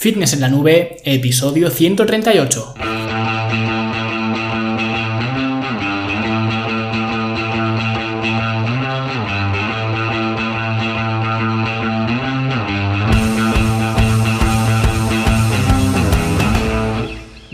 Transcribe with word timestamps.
Fitness 0.00 0.32
en 0.32 0.40
la 0.40 0.48
Nube, 0.48 0.96
episodio 1.04 1.68
138. 1.68 3.69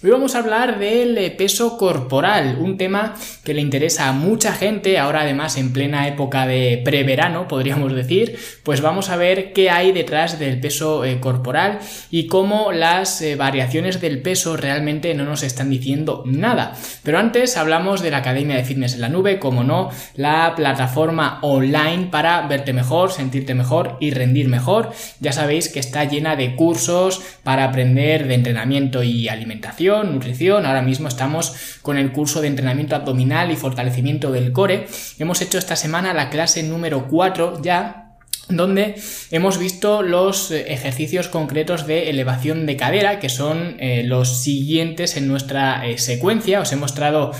Hoy 0.00 0.10
vamos 0.10 0.36
a 0.36 0.38
hablar 0.38 0.78
del 0.78 1.18
eh, 1.18 1.32
peso 1.32 1.76
corporal, 1.76 2.58
un 2.60 2.76
tema 2.76 3.16
que 3.42 3.52
le 3.52 3.60
interesa 3.60 4.06
a 4.06 4.12
mucha 4.12 4.52
gente, 4.52 4.96
ahora 4.96 5.22
además 5.22 5.56
en 5.56 5.72
plena 5.72 6.06
época 6.06 6.46
de 6.46 6.80
preverano, 6.84 7.48
podríamos 7.48 7.92
decir, 7.92 8.38
pues 8.62 8.80
vamos 8.80 9.10
a 9.10 9.16
ver 9.16 9.52
qué 9.52 9.70
hay 9.70 9.90
detrás 9.90 10.38
del 10.38 10.60
peso 10.60 11.04
eh, 11.04 11.18
corporal 11.18 11.80
y 12.12 12.28
cómo 12.28 12.70
las 12.70 13.20
eh, 13.22 13.34
variaciones 13.34 14.00
del 14.00 14.22
peso 14.22 14.56
realmente 14.56 15.12
no 15.14 15.24
nos 15.24 15.42
están 15.42 15.68
diciendo 15.68 16.22
nada. 16.24 16.74
Pero 17.02 17.18
antes 17.18 17.56
hablamos 17.56 18.00
de 18.00 18.12
la 18.12 18.18
Academia 18.18 18.54
de 18.54 18.62
Fitness 18.62 18.94
en 18.94 19.00
la 19.00 19.08
Nube, 19.08 19.40
como 19.40 19.64
no, 19.64 19.90
la 20.14 20.54
plataforma 20.54 21.40
online 21.42 22.06
para 22.08 22.46
verte 22.46 22.72
mejor, 22.72 23.10
sentirte 23.10 23.56
mejor 23.56 23.96
y 23.98 24.12
rendir 24.12 24.46
mejor. 24.46 24.92
Ya 25.18 25.32
sabéis 25.32 25.68
que 25.68 25.80
está 25.80 26.04
llena 26.04 26.36
de 26.36 26.54
cursos 26.54 27.20
para 27.42 27.64
aprender 27.64 28.28
de 28.28 28.34
entrenamiento 28.34 29.02
y 29.02 29.28
alimentación 29.28 29.87
nutrición. 29.88 30.66
Ahora 30.66 30.82
mismo 30.82 31.08
estamos 31.08 31.78
con 31.82 31.96
el 31.96 32.12
curso 32.12 32.40
de 32.40 32.48
entrenamiento 32.48 32.94
abdominal 32.94 33.50
y 33.50 33.56
fortalecimiento 33.56 34.30
del 34.30 34.52
core. 34.52 34.86
Hemos 35.18 35.40
hecho 35.40 35.58
esta 35.58 35.76
semana 35.76 36.14
la 36.14 36.30
clase 36.30 36.62
número 36.62 37.08
4 37.08 37.62
ya 37.62 38.07
donde 38.48 38.94
hemos 39.30 39.58
visto 39.58 40.02
los 40.02 40.50
eh, 40.50 40.72
ejercicios 40.72 41.28
concretos 41.28 41.86
de 41.86 42.08
elevación 42.10 42.66
de 42.66 42.76
cadera, 42.76 43.18
que 43.20 43.28
son 43.28 43.76
eh, 43.78 44.02
los 44.04 44.42
siguientes 44.42 45.16
en 45.16 45.28
nuestra 45.28 45.86
eh, 45.86 45.98
secuencia. 45.98 46.60
Os 46.60 46.72
he 46.72 46.76
mostrado 46.76 47.32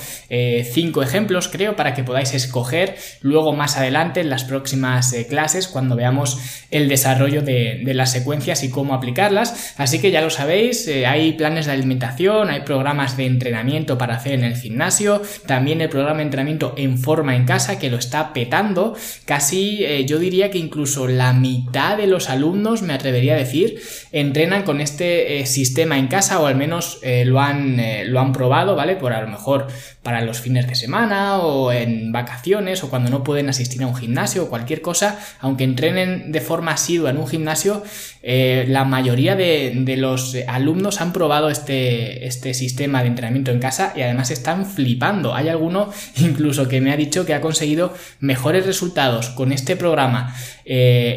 cinco 0.73 1.03
ejemplos, 1.03 1.48
creo, 1.48 1.75
para 1.75 1.95
que 1.95 2.05
podáis 2.05 2.34
escoger 2.34 2.97
luego 3.23 3.55
más 3.55 3.78
adelante 3.78 4.20
en 4.20 4.28
las 4.28 4.45
próximas 4.45 5.15
clases, 5.28 5.69
cuando 5.69 5.97
veamos 5.97 6.39
el 6.70 6.89
desarrollo 6.89 7.41
de, 7.41 7.81
de, 7.83 7.95
las 7.95 8.12
secuencias 8.12 8.62
y 8.62 8.69
cómo 8.69 8.93
aplicarlas. 8.93 9.75
Así 9.78 10.00
que 10.00 10.11
ya 10.11 10.20
lo 10.20 10.28
sabéis, 10.28 10.87
hay 11.06 11.33
planes 11.33 11.65
de 11.65 11.72
alimentación, 11.72 12.50
hay 12.50 12.61
programas 12.61 13.17
de 13.17 13.25
entrenamiento 13.25 13.97
para 13.97 14.17
hacer 14.17 14.34
en 14.34 14.45
el 14.45 14.55
gimnasio, 14.55 15.22
también 15.47 15.81
el 15.81 15.89
programa 15.89 16.19
de 16.19 16.25
entrenamiento 16.25 16.75
en 16.77 16.98
forma 16.98 17.34
en 17.34 17.47
casa, 17.47 17.78
que 17.78 17.89
lo 17.89 17.97
está 17.97 18.34
petando. 18.34 18.95
Casi, 19.25 20.05
yo 20.05 20.19
diría 20.19 20.50
que 20.50 20.59
incluso 20.59 20.97
la 21.06 21.32
mitad 21.32 21.96
de 21.96 22.06
los 22.06 22.30
alumnos, 22.30 22.82
me 22.82 22.94
atrevería 22.94 23.34
a 23.34 23.36
decir, 23.36 23.80
entrenan 24.10 24.62
con 24.62 24.80
este 24.80 25.41
eh, 25.41 25.46
sistema 25.46 25.98
en 25.98 26.08
casa 26.08 26.41
o 26.41 26.46
al 26.46 26.56
menos 26.56 26.98
eh, 27.02 27.24
lo, 27.24 27.41
han, 27.41 27.78
eh, 27.78 28.04
lo 28.06 28.20
han 28.20 28.32
probado, 28.32 28.74
¿vale? 28.74 28.96
Por 28.96 29.12
a 29.12 29.20
lo 29.20 29.28
mejor 29.28 29.69
para 30.02 30.22
los 30.22 30.41
fines 30.41 30.66
de 30.66 30.74
semana 30.74 31.38
o 31.38 31.70
en 31.70 32.12
vacaciones 32.12 32.82
o 32.82 32.91
cuando 32.91 33.10
no 33.10 33.22
pueden 33.22 33.48
asistir 33.48 33.82
a 33.82 33.86
un 33.86 33.94
gimnasio 33.94 34.44
o 34.44 34.48
cualquier 34.48 34.80
cosa, 34.80 35.19
aunque 35.41 35.64
entrenen 35.64 36.32
de 36.32 36.41
forma 36.41 36.72
asidua 36.72 37.10
en 37.10 37.19
un 37.19 37.28
gimnasio, 37.28 37.82
la 38.22 38.84
mayoría 38.84 39.36
de, 39.36 39.94
los 39.98 40.36
alumnos 40.46 41.00
han 41.00 41.12
probado 41.12 41.50
este, 41.50 42.26
este 42.26 42.52
sistema 42.52 43.02
de 43.02 43.08
entrenamiento 43.08 43.50
en 43.50 43.58
casa 43.58 43.92
y 43.96 44.02
además 44.02 44.30
están 44.30 44.66
flipando. 44.66 45.34
Hay 45.34 45.48
alguno 45.48 45.91
incluso 46.16 46.69
que 46.69 46.81
me 46.81 46.92
ha 46.92 46.97
dicho 46.97 47.26
que 47.26 47.34
ha 47.34 47.41
conseguido 47.41 47.94
mejores 48.20 48.66
resultados 48.66 49.31
con 49.31 49.53
este 49.53 49.76
programa 49.76 50.34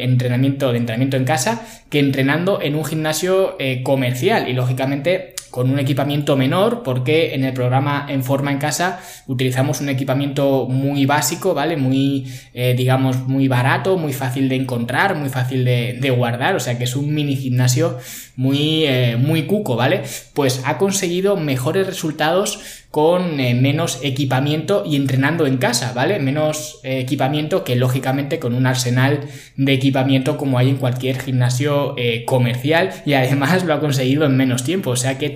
entrenamiento 0.02 0.72
de 0.72 0.78
entrenamiento 0.78 1.16
en 1.16 1.24
casa 1.24 1.62
que 1.88 1.98
entrenando 1.98 2.60
en 2.62 2.74
un 2.74 2.84
gimnasio 2.84 3.56
eh, 3.58 3.82
comercial 3.82 4.48
y 4.48 4.54
lógicamente 4.54 5.34
con 5.52 5.70
un 5.70 5.78
equipamiento 5.78 6.34
menor 6.34 6.82
porque 6.82 7.34
en 7.34 7.44
el 7.44 7.52
programa 7.52 8.06
en 8.08 8.24
forma 8.24 8.50
en 8.50 8.58
casa 8.58 9.00
utilizamos 9.26 9.82
un 9.82 9.90
equipamiento 9.90 10.66
muy 10.66 11.04
básico, 11.04 11.52
¿vale? 11.52 11.76
Muy, 11.76 12.26
eh, 12.54 12.74
digamos, 12.74 13.28
muy 13.28 13.48
barato, 13.48 13.98
muy 13.98 14.14
fácil 14.14 14.48
de 14.48 14.56
encontrar, 14.56 15.14
muy 15.14 15.28
fácil 15.28 15.64
de, 15.66 16.14
guardar, 16.16 16.56
o 16.56 16.60
sea 16.60 16.78
que 16.78 16.84
es 16.84 16.96
un 16.96 17.14
mini 17.14 17.36
gimnasio 17.36 17.98
muy, 18.34 18.84
eh, 18.86 19.16
muy 19.18 19.42
cuco, 19.42 19.76
¿vale? 19.76 20.02
Pues 20.32 20.62
ha 20.64 20.78
conseguido 20.78 21.36
mejores 21.36 21.86
resultados 21.86 22.81
con 22.92 23.40
eh, 23.40 23.54
menos 23.54 23.98
equipamiento 24.04 24.84
y 24.86 24.94
entrenando 24.94 25.46
en 25.46 25.56
casa, 25.56 25.92
¿vale? 25.92 26.20
Menos 26.20 26.78
equipamiento 26.84 27.64
que 27.64 27.74
lógicamente 27.74 28.38
con 28.38 28.54
un 28.54 28.66
arsenal 28.66 29.20
de 29.56 29.72
equipamiento 29.72 30.36
como 30.36 30.58
hay 30.58 30.68
en 30.68 30.76
cualquier 30.76 31.20
gimnasio 31.20 31.96
comercial 32.26 32.90
y 33.04 33.14
además 33.14 33.64
lo 33.64 33.74
ha 33.74 33.80
conseguido 33.80 34.24
en 34.24 34.36
menos 34.36 34.62
tiempo, 34.62 34.90
o 34.90 34.96
sea 34.96 35.18
que 35.18 35.30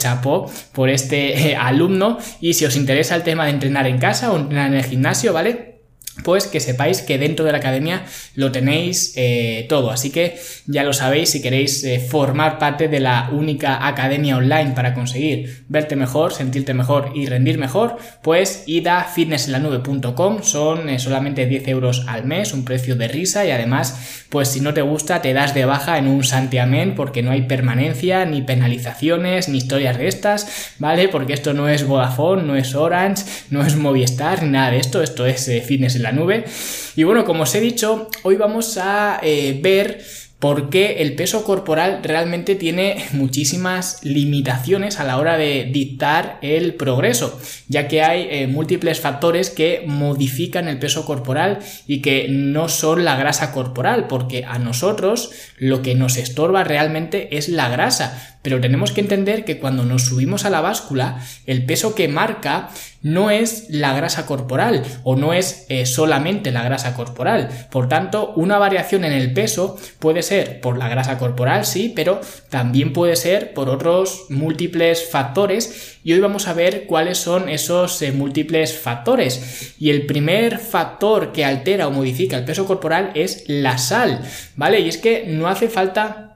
por 0.72 0.88
este 0.90 1.50
eh, 1.50 1.56
alumno 1.56 2.18
y 2.40 2.54
si 2.54 2.64
os 2.64 2.76
interesa 2.76 3.16
el 3.16 3.22
tema 3.22 3.44
de 3.44 3.50
entrenar 3.50 3.86
en 3.86 3.98
casa 3.98 4.32
o 4.32 4.36
entrenar 4.36 4.68
en 4.68 4.78
el 4.78 4.84
gimnasio, 4.84 5.32
¿vale? 5.32 5.75
Pues 6.25 6.47
que 6.47 6.60
sepáis 6.60 7.03
que 7.03 7.19
dentro 7.19 7.44
de 7.44 7.53
la 7.53 7.59
academia 7.59 8.04
lo 8.34 8.53
tenéis 8.53 9.12
eh, 9.16 9.66
todo. 9.69 9.91
Así 9.91 10.10
que 10.10 10.38
ya 10.66 10.82
lo 10.82 10.93
sabéis, 10.93 11.31
si 11.31 11.43
queréis 11.43 11.84
eh, 11.84 12.00
formar 12.00 12.59
parte 12.59 12.88
de 12.88 13.00
la 13.00 13.31
única 13.32 13.87
academia 13.87 14.37
online 14.37 14.72
para 14.75 14.94
conseguir 14.94 15.65
verte 15.69 15.97
mejor, 15.97 16.32
sentirte 16.32 16.75
mejor 16.75 17.12
y 17.15 17.27
rendir 17.27 17.59
mejor, 17.59 17.97
pues 18.22 18.65
id 18.66 18.87
a 18.87 19.04
fitnessenlanube.com, 19.04 20.43
son 20.43 20.88
eh, 20.88 20.99
solamente 20.99 21.47
10 21.47 21.69
euros 21.69 22.04
al 22.09 22.25
mes, 22.25 22.53
un 22.53 22.65
precio 22.65 22.97
de 22.97 23.09
risa 23.09 23.44
y 23.44 23.50
además, 23.50 24.27
pues 24.31 24.48
si 24.48 24.60
no 24.60 24.75
te 24.75 24.83
gusta, 24.83 25.22
te 25.22 25.33
das 25.33 25.54
de 25.54 25.65
baja 25.65 25.98
en 25.98 26.09
un 26.09 26.25
santiamén 26.25 26.94
porque 26.94 27.22
no 27.22 27.31
hay 27.31 27.43
permanencia, 27.43 28.25
ni 28.25 28.43
penalizaciones, 28.43 29.48
ni 29.48 29.59
historias 29.59 29.98
de 29.98 30.09
estas, 30.09 30.75
¿vale? 30.78 31.09
Porque 31.09 31.34
esto 31.34 31.53
no 31.53 31.69
es 31.69 31.87
Vodafone, 31.87 32.43
no 32.43 32.56
es 32.56 32.75
Orange, 32.75 33.25
no 33.50 33.65
es 33.65 33.77
Movistar, 33.77 34.43
ni 34.43 34.50
nada 34.50 34.71
de 34.71 34.78
esto, 34.78 35.03
esto 35.03 35.27
es 35.27 35.50
Fitness 35.66 35.97
nube. 36.12 36.44
Y 36.96 37.04
bueno, 37.04 37.24
como 37.24 37.42
os 37.42 37.54
he 37.54 37.60
dicho, 37.60 38.08
hoy 38.22 38.36
vamos 38.36 38.78
a 38.78 39.20
eh, 39.22 39.58
ver 39.62 40.04
porque 40.46 41.02
el 41.02 41.16
peso 41.16 41.42
corporal 41.42 42.02
realmente 42.04 42.54
tiene 42.54 43.04
muchísimas 43.12 43.98
limitaciones 44.04 45.00
a 45.00 45.04
la 45.04 45.18
hora 45.18 45.36
de 45.36 45.68
dictar 45.72 46.38
el 46.40 46.74
progreso, 46.74 47.40
ya 47.66 47.88
que 47.88 48.04
hay 48.04 48.28
eh, 48.30 48.46
múltiples 48.46 49.00
factores 49.00 49.50
que 49.50 49.82
modifican 49.88 50.68
el 50.68 50.78
peso 50.78 51.04
corporal 51.04 51.58
y 51.88 52.00
que 52.00 52.28
no 52.30 52.68
son 52.68 53.04
la 53.04 53.16
grasa 53.16 53.50
corporal, 53.50 54.06
porque 54.06 54.44
a 54.44 54.60
nosotros 54.60 55.32
lo 55.58 55.82
que 55.82 55.96
nos 55.96 56.16
estorba 56.16 56.62
realmente 56.62 57.36
es 57.36 57.48
la 57.48 57.68
grasa, 57.68 58.36
pero 58.46 58.60
tenemos 58.60 58.92
que 58.92 59.00
entender 59.00 59.44
que 59.44 59.58
cuando 59.58 59.84
nos 59.84 60.04
subimos 60.04 60.44
a 60.44 60.50
la 60.50 60.60
báscula, 60.60 61.20
el 61.46 61.66
peso 61.66 61.96
que 61.96 62.06
marca 62.06 62.68
no 63.02 63.30
es 63.30 63.66
la 63.70 63.92
grasa 63.92 64.26
corporal 64.26 64.84
o 65.04 65.16
no 65.16 65.32
es 65.32 65.66
eh, 65.68 65.86
solamente 65.86 66.50
la 66.50 66.62
grasa 66.62 66.94
corporal. 66.94 67.48
Por 67.70 67.88
tanto, 67.88 68.32
una 68.34 68.58
variación 68.58 69.04
en 69.04 69.12
el 69.12 69.32
peso 69.32 69.76
puede 69.98 70.22
ser 70.22 70.35
por 70.44 70.78
la 70.78 70.88
grasa 70.88 71.19
corporal, 71.19 71.64
sí, 71.64 71.92
pero 71.94 72.20
también 72.48 72.92
puede 72.92 73.16
ser 73.16 73.54
por 73.54 73.69
otros 73.69 74.26
múltiples 74.28 75.08
factores 75.10 75.98
y 76.04 76.12
hoy 76.12 76.20
vamos 76.20 76.48
a 76.48 76.52
ver 76.52 76.86
cuáles 76.86 77.19
son 77.19 77.48
esos 77.48 78.00
eh, 78.02 78.12
múltiples 78.12 78.78
factores. 78.78 79.74
Y 79.78 79.91
el 79.91 80.06
primer 80.06 80.58
factor 80.58 81.32
que 81.32 81.44
altera 81.44 81.88
o 81.88 81.91
modifica 81.91 82.36
el 82.36 82.44
peso 82.44 82.66
corporal 82.66 83.10
es 83.14 83.44
la 83.48 83.78
sal, 83.78 84.20
¿vale? 84.56 84.80
Y 84.80 84.88
es 84.88 84.98
que 84.98 85.24
no 85.26 85.48
hace 85.48 85.69
falta 85.69 86.26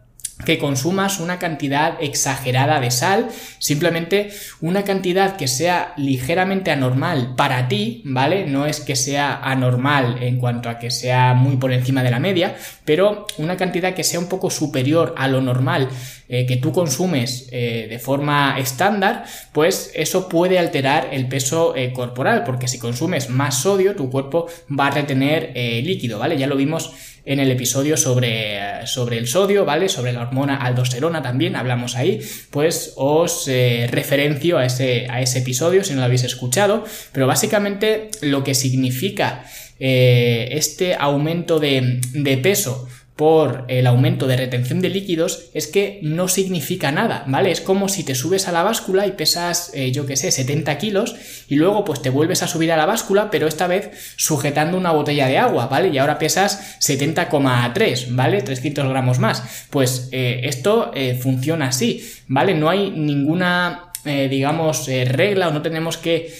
que 0.44 0.58
consumas 0.58 1.20
una 1.20 1.38
cantidad 1.38 1.94
exagerada 2.00 2.80
de 2.80 2.90
sal, 2.90 3.28
simplemente 3.58 4.30
una 4.60 4.84
cantidad 4.84 5.36
que 5.36 5.48
sea 5.48 5.92
ligeramente 5.96 6.70
anormal 6.70 7.34
para 7.36 7.68
ti, 7.68 8.02
¿vale? 8.04 8.46
No 8.46 8.66
es 8.66 8.80
que 8.80 8.96
sea 8.96 9.40
anormal 9.42 10.22
en 10.22 10.38
cuanto 10.38 10.68
a 10.68 10.78
que 10.78 10.90
sea 10.90 11.34
muy 11.34 11.56
por 11.56 11.72
encima 11.72 12.02
de 12.02 12.10
la 12.10 12.20
media, 12.20 12.56
pero 12.90 13.24
una 13.38 13.56
cantidad 13.56 13.94
que 13.94 14.02
sea 14.02 14.18
un 14.18 14.28
poco 14.28 14.50
superior 14.50 15.14
a 15.16 15.28
lo 15.28 15.40
normal 15.40 15.88
eh, 16.28 16.44
que 16.44 16.56
tú 16.56 16.72
consumes 16.72 17.46
eh, 17.52 17.86
de 17.88 18.00
forma 18.00 18.58
estándar, 18.58 19.22
pues 19.52 19.92
eso 19.94 20.28
puede 20.28 20.58
alterar 20.58 21.10
el 21.12 21.28
peso 21.28 21.76
eh, 21.76 21.92
corporal, 21.92 22.42
porque 22.42 22.66
si 22.66 22.80
consumes 22.80 23.30
más 23.30 23.62
sodio, 23.62 23.94
tu 23.94 24.10
cuerpo 24.10 24.48
va 24.76 24.88
a 24.88 24.90
retener 24.90 25.52
líquido, 25.84 26.18
¿vale? 26.18 26.36
Ya 26.36 26.48
lo 26.48 26.56
vimos 26.56 26.92
en 27.24 27.38
el 27.38 27.50
episodio 27.50 27.96
sobre, 27.96 28.86
sobre 28.86 29.18
el 29.18 29.26
sodio, 29.26 29.64
¿vale? 29.64 29.88
Sobre 29.88 30.12
la 30.12 30.22
hormona 30.22 30.56
aldosterona 30.56 31.22
también 31.22 31.56
hablamos 31.56 31.96
ahí, 31.96 32.20
pues 32.50 32.94
os 32.96 33.46
eh, 33.48 33.88
referencio 33.90 34.58
a 34.58 34.64
ese, 34.64 35.06
a 35.08 35.20
ese 35.20 35.40
episodio 35.40 35.84
si 35.84 35.92
no 35.92 36.00
lo 36.00 36.06
habéis 36.06 36.24
escuchado, 36.24 36.84
pero 37.12 37.26
básicamente 37.26 38.10
lo 38.22 38.42
que 38.42 38.54
significa 38.54 39.44
eh, 39.80 40.50
este 40.52 40.94
aumento 40.94 41.58
de, 41.58 42.00
peso 42.42 42.86
por 43.16 43.64
el 43.68 43.86
aumento 43.86 44.26
de 44.26 44.36
retención 44.36 44.80
de 44.80 44.90
líquidos 44.90 45.50
es 45.52 45.66
que 45.66 46.00
no 46.02 46.28
significa 46.28 46.92
nada, 46.92 47.24
¿vale? 47.26 47.50
Es 47.50 47.60
como 47.60 47.88
si 47.88 48.04
te 48.04 48.14
subes 48.14 48.46
a 48.46 48.52
la 48.52 48.62
báscula 48.62 49.06
y 49.06 49.12
pesas, 49.12 49.72
eh, 49.74 49.90
yo 49.90 50.06
qué 50.06 50.16
sé, 50.16 50.30
70 50.30 50.78
kilos 50.78 51.16
y 51.48 51.56
luego 51.56 51.84
pues 51.84 52.00
te 52.00 52.10
vuelves 52.10 52.42
a 52.42 52.46
subir 52.46 52.72
a 52.72 52.76
la 52.76 52.86
báscula, 52.86 53.30
pero 53.30 53.46
esta 53.46 53.66
vez 53.66 53.90
sujetando 54.16 54.76
una 54.76 54.92
botella 54.92 55.26
de 55.26 55.38
agua, 55.38 55.66
¿vale? 55.66 55.88
Y 55.88 55.98
ahora 55.98 56.18
pesas 56.18 56.78
70,3, 56.80 58.14
¿vale? 58.14 58.42
300 58.42 58.88
gramos 58.88 59.18
más. 59.18 59.66
Pues 59.70 60.08
eh, 60.12 60.42
esto 60.44 60.92
funciona 61.20 61.68
así, 61.68 62.06
¿vale? 62.26 62.54
No 62.54 62.70
hay 62.70 62.90
ninguna 62.90 63.89
digamos, 64.04 64.86
regla 64.86 65.48
o 65.48 65.52
no 65.52 65.62
tenemos 65.62 65.96
que 65.96 66.32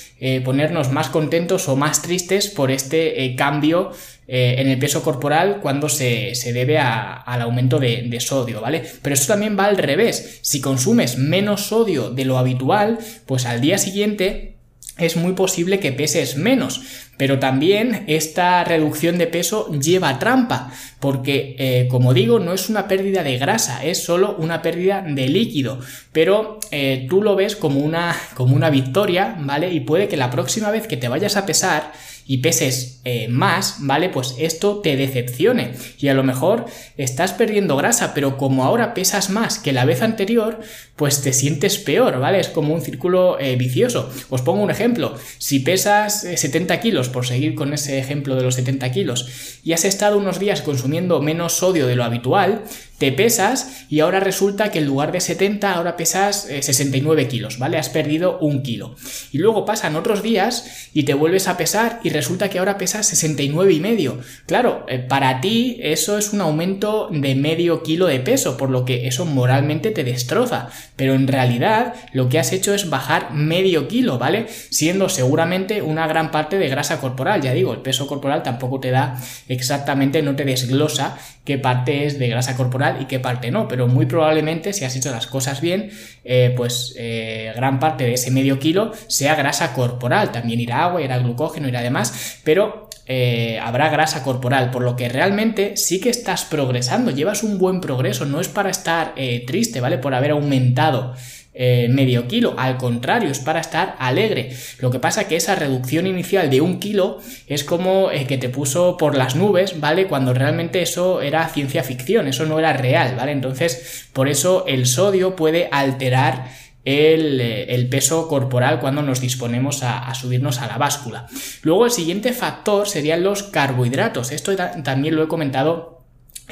ponernos 0.45 0.91
más 0.91 1.09
contentos 1.09 1.69
o 1.69 1.77
más 1.77 2.03
tristes 2.03 2.49
por 2.49 2.71
este 2.71 3.35
cambio 3.37 3.93
eh, 4.33 4.61
en 4.61 4.69
el 4.69 4.79
peso 4.79 5.03
corporal 5.03 5.59
cuando 5.61 5.89
se, 5.89 6.33
debe 6.55 6.79
al 6.79 7.43
aumento 7.43 7.81
de, 7.81 8.03
de, 8.03 8.21
sodio, 8.21 8.61
¿vale? 8.61 8.85
Pero 9.03 9.13
esto 9.13 9.33
también 9.33 9.59
va 9.59 9.65
al 9.65 9.77
revés. 9.77 10.39
Si 10.43 10.61
consumes 10.61 11.19
menos 11.19 11.63
sodio 11.63 12.11
de 12.11 12.25
lo 12.25 12.39
habitual, 12.39 13.01
pues 13.27 13.45
al 13.45 13.61
día 13.61 13.77
siguiente 13.77 14.55
es 14.99 15.17
muy 15.17 15.33
posible 15.33 15.81
que 15.81 15.93
peses 15.93 16.37
menos. 16.37 16.83
Pero 17.17 17.39
también 17.39 18.05
esta 18.07 18.65
reducción 18.65 19.19
de 19.19 19.27
peso 19.27 19.71
lleva 19.73 20.19
trampa, 20.19 20.73
porque 21.01 21.55
eh, 21.59 21.87
como 21.91 22.15
digo, 22.15 22.39
no 22.39 22.55
es 22.55 22.71
una 22.71 22.89
pérdida 22.89 23.23
de 23.23 23.37
grasa, 23.37 23.85
es 23.85 24.03
solo 24.03 24.37
una 24.39 24.63
pérdida 24.63 25.05
de 25.07 25.29
líquido. 25.29 25.81
Pero 26.13 26.59
eh, 26.71 27.07
tú 27.11 27.23
lo 27.23 27.37
ves 27.37 27.57
como 27.57 27.81
una, 27.81 28.17
como 28.35 28.57
una 28.57 28.71
victoria, 28.71 29.37
¿vale? 29.39 29.71
Y 29.73 29.81
puede 29.81 30.09
que 30.09 30.17
la 30.17 30.31
próxima 30.31 30.71
vez 30.71 30.87
que 30.87 30.97
te 30.97 31.09
vayas 31.09 31.37
a 31.37 31.45
pesar 31.45 31.93
y 32.31 32.39
peses 32.39 33.01
eh, 33.03 33.27
más, 33.27 33.79
¿vale? 33.81 34.09
Pues 34.09 34.37
esto 34.39 34.79
te 34.79 34.95
decepcione. 34.95 35.73
Y 35.99 36.07
a 36.07 36.15
lo 36.15 36.23
mejor 36.23 36.67
estás 36.97 37.33
perdiendo 37.33 37.77
grasa, 37.77 38.15
pero 38.15 38.37
como 38.37 38.63
ahora 38.63 38.95
pesas 38.95 39.31
más 39.31 39.59
que 39.59 39.73
la 39.73 39.85
vez 39.85 40.01
anterior, 40.01 40.61
pues 40.95 41.23
te 41.23 41.33
sientes 41.33 41.79
peor, 41.79 42.21
¿vale? 42.21 42.39
Es 42.39 42.47
como 42.47 42.73
un 42.73 42.83
círculo 42.83 43.37
vicioso. 43.59 44.13
Os 44.29 44.43
pongo 44.43 44.63
un 44.63 44.71
ejemplo. 44.71 45.17
Si 45.39 45.59
pesas 45.59 46.21
70 46.21 46.79
kilos 46.79 47.09
por 47.09 47.27
seguir 47.27 47.57
con 47.57 47.75
ese 47.75 47.99
ejemplo 47.99 48.37
de 48.37 48.45
los 48.45 48.55
70 48.55 48.93
kilos, 48.93 49.59
y 49.65 49.73
has 49.73 49.85
estado 49.85 50.17
unos 50.17 50.39
días 50.39 50.63
consumiendo 50.63 51.21
menos 51.21 51.55
sodio 51.55 51.89
de 51.89 51.97
lo 51.97 52.05
habitual, 52.05 52.63
te 53.01 53.13
pesas 53.13 53.87
y 53.89 54.01
ahora 54.01 54.21
resulta 54.21 54.71
que 54.71 54.79
en 54.79 54.85
lugar 54.85 55.11
de 55.11 55.23
70 55.23 55.73
ahora 55.73 55.97
pesas 55.97 56.43
69 56.43 57.23
eh, 57.23 57.29
kilos, 57.29 57.59
¿vale? 57.59 57.79
Has 57.79 57.89
perdido 57.89 58.39
un 58.41 58.63
kilo. 58.63 58.95
Y 59.33 59.39
luego 59.39 59.65
pasan 59.65 59.97
otros 59.97 60.23
días 60.23 60.91
y 60.93 61.05
te 61.05 61.15
vuelves 61.15 61.49
a 61.49 61.57
pesar 61.57 62.01
y 62.05 62.11
resulta 62.11 62.51
que 62.51 62.59
ahora 62.59 62.77
pesas 62.77 63.07
69 63.07 63.73
y 63.73 63.81
medio. 63.81 64.21
Claro, 64.45 64.85
eh, 64.87 64.99
para 64.99 65.41
ti 65.41 65.79
eso 65.81 66.19
es 66.19 66.35
un 66.35 66.43
aumento 66.43 67.09
de 67.11 67.35
medio 67.35 67.83
kilo 67.83 68.07
de 68.07 68.21
peso, 68.21 68.59
por 68.59 68.69
lo 68.69 68.85
que 68.85 69.07
eso 69.07 69.25
moralmente 69.25 69.93
te 69.93 70.05
destroza. 70.05 70.69
Pero 70.97 71.15
en 71.15 71.27
realidad 71.27 71.95
lo 72.13 72.29
que 72.29 72.39
has 72.39 72.53
hecho 72.53 72.75
es 72.75 72.91
bajar 72.91 73.33
medio 73.33 73.89
kilo, 73.89 74.19
¿vale? 74.19 74.45
Siendo 74.69 75.09
seguramente 75.09 75.81
una 75.81 76.07
gran 76.07 76.31
parte 76.31 76.59
de 76.59 76.69
grasa 76.69 77.01
corporal. 77.01 77.41
Ya 77.41 77.55
digo, 77.55 77.73
el 77.73 77.81
peso 77.81 78.07
corporal 78.07 78.43
tampoco 78.43 78.79
te 78.79 78.91
da 78.91 79.19
exactamente, 79.49 80.21
no 80.21 80.37
te 80.37 80.45
desglosa 80.45 81.17
qué 81.47 81.57
parte 81.57 82.05
es 82.05 82.19
de 82.19 82.29
grasa 82.29 82.57
corporal 82.59 82.90
y 83.01 83.05
qué 83.05 83.21
parte 83.21 83.51
no, 83.51 83.69
pero 83.69 83.87
muy 83.87 84.07
probablemente 84.07 84.73
si 84.73 84.85
has 84.85 84.97
hecho 84.97 85.11
las 85.11 85.27
cosas 85.27 85.61
bien, 85.61 85.91
eh, 86.25 86.53
pues 86.57 86.95
eh, 86.97 87.53
gran 87.55 87.79
parte 87.79 88.05
de 88.05 88.15
ese 88.15 88.31
medio 88.31 88.59
kilo 88.59 88.93
sea 89.07 89.35
grasa 89.35 89.73
corporal, 89.73 90.33
también 90.33 90.61
irá 90.61 90.85
agua, 90.85 91.03
irá 91.03 91.19
glucógeno, 91.19 91.69
irá 91.69 91.83
demás, 91.83 92.41
pero 92.45 92.89
eh, 93.07 93.59
habrá 93.63 93.89
grasa 93.89 94.23
corporal, 94.23 94.71
por 94.71 94.83
lo 94.83 94.97
que 94.97 95.09
realmente 95.09 95.77
sí 95.77 96.01
que 96.01 96.11
estás 96.11 96.45
progresando, 96.45 97.11
llevas 97.11 97.43
un 97.43 97.59
buen 97.59 97.81
progreso, 97.81 98.25
no 98.25 98.41
es 98.41 98.49
para 98.49 98.71
estar 98.71 99.15
triste, 99.47 99.81
¿vale? 99.81 99.99
Por 99.99 100.15
haber 100.15 100.31
aumentado 100.31 101.15
eh, 101.53 101.89
medio 101.91 102.29
kilo, 102.29 102.55
al 102.57 102.77
contrario, 102.77 103.29
es 103.29 103.41
para 103.41 103.61
estar 103.61 103.97
alegre. 103.99 104.55
Lo 104.79 104.91
que 104.91 105.01
pasa 105.01 105.27
que 105.27 105.35
esa 105.35 105.57
reducción 105.57 106.07
inicial 106.07 106.49
de 106.49 106.61
un 106.61 106.79
kilo 106.79 107.19
es 107.49 107.65
como 107.65 108.11
eh, 108.13 108.27
que 108.27 108.39
te 108.39 108.49
puso 108.49 108.97
por 108.97 109.17
las 109.17 109.35
nubes, 109.35 109.81
¿vale? 109.81 110.07
Cuando 110.07 110.33
realmente 110.33 110.81
eso 110.81 111.21
era 111.21 111.49
ciencia 111.49 111.83
ficción, 111.83 112.29
eso 112.29 112.47
no 112.47 112.59
era 112.59 112.73
real, 112.73 113.17
¿vale? 113.17 113.33
Entonces, 113.33 114.09
por 114.13 114.29
eso 114.29 114.65
el 114.69 114.87
sodio 114.87 115.35
puede 115.35 115.69
alterar 115.73 116.49
el, 116.85 117.41
eh, 117.41 117.89
peso 117.91 118.29
corporal 118.29 118.79
cuando 118.79 119.03
nos 119.03 119.21
disponemos 119.21 119.83
a, 119.83 120.07
a, 120.07 120.15
subirnos 120.15 120.61
a 120.61 120.69
la 120.69 120.79
báscula. 120.79 121.27
Luego 121.63 121.85
el 121.85 121.91
siguiente 121.91 122.33
factor 122.33 122.89
serían 122.89 123.25
los 123.25 123.43
carbohidratos. 123.43 124.31
Esto 124.31 124.55
también 124.57 125.17
lo 125.17 125.25
he 125.25 125.29
comentado 125.29 126.00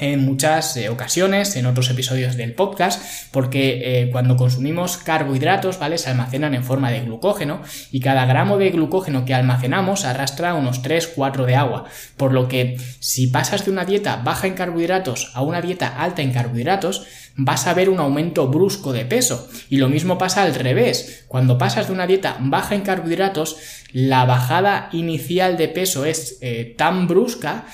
en 0.00 0.24
muchas 0.24 0.76
eh, 0.76 0.88
ocasiones, 0.88 1.56
en 1.56 1.66
otros 1.66 1.90
episodios 1.90 2.36
del 2.36 2.54
podcast, 2.54 3.02
porque 3.30 4.02
eh, 4.02 4.10
cuando 4.10 4.36
consumimos 4.36 4.96
carbohidratos, 4.96 5.78
¿vale? 5.78 5.98
Se 5.98 6.10
almacenan 6.10 6.54
en 6.54 6.64
forma 6.64 6.90
de 6.90 7.00
glucógeno 7.00 7.60
y 7.90 8.00
cada 8.00 8.26
gramo 8.26 8.58
de 8.58 8.70
glucógeno 8.70 9.24
que 9.24 9.34
almacenamos 9.34 10.04
arrastra 10.04 10.54
unos 10.54 10.82
3-4 10.82 11.44
de 11.44 11.56
agua, 11.56 11.84
por 12.16 12.32
lo 12.32 12.48
que 12.48 12.78
si 13.00 13.26
pasas 13.28 13.64
de 13.64 13.70
una 13.70 13.84
dieta 13.84 14.16
baja 14.16 14.46
en 14.46 14.54
carbohidratos 14.54 15.32
a 15.34 15.42
una 15.42 15.60
dieta 15.60 15.88
alta 16.00 16.22
en 16.22 16.32
carbohidratos, 16.32 17.06
vas 17.36 17.66
a 17.68 17.74
ver 17.74 17.88
un 17.88 18.00
aumento 18.00 18.48
brusco 18.48 18.92
de 18.92 19.04
peso. 19.04 19.48
Y 19.70 19.76
lo 19.76 19.88
mismo 19.88 20.18
pasa 20.18 20.42
al 20.42 20.54
revés. 20.54 21.24
Cuando 21.28 21.56
pasas 21.56 21.86
de 21.86 21.92
una 21.92 22.06
dieta 22.06 22.36
baja 22.40 22.74
en 22.74 22.82
carbohidratos, 22.82 23.56
la 23.92 24.24
bajada 24.24 24.88
inicial 24.92 25.56
de 25.56 25.68
peso 25.68 26.04
es 26.04 26.38
eh, 26.40 26.74
tan 26.76 27.06
brusca 27.06 27.64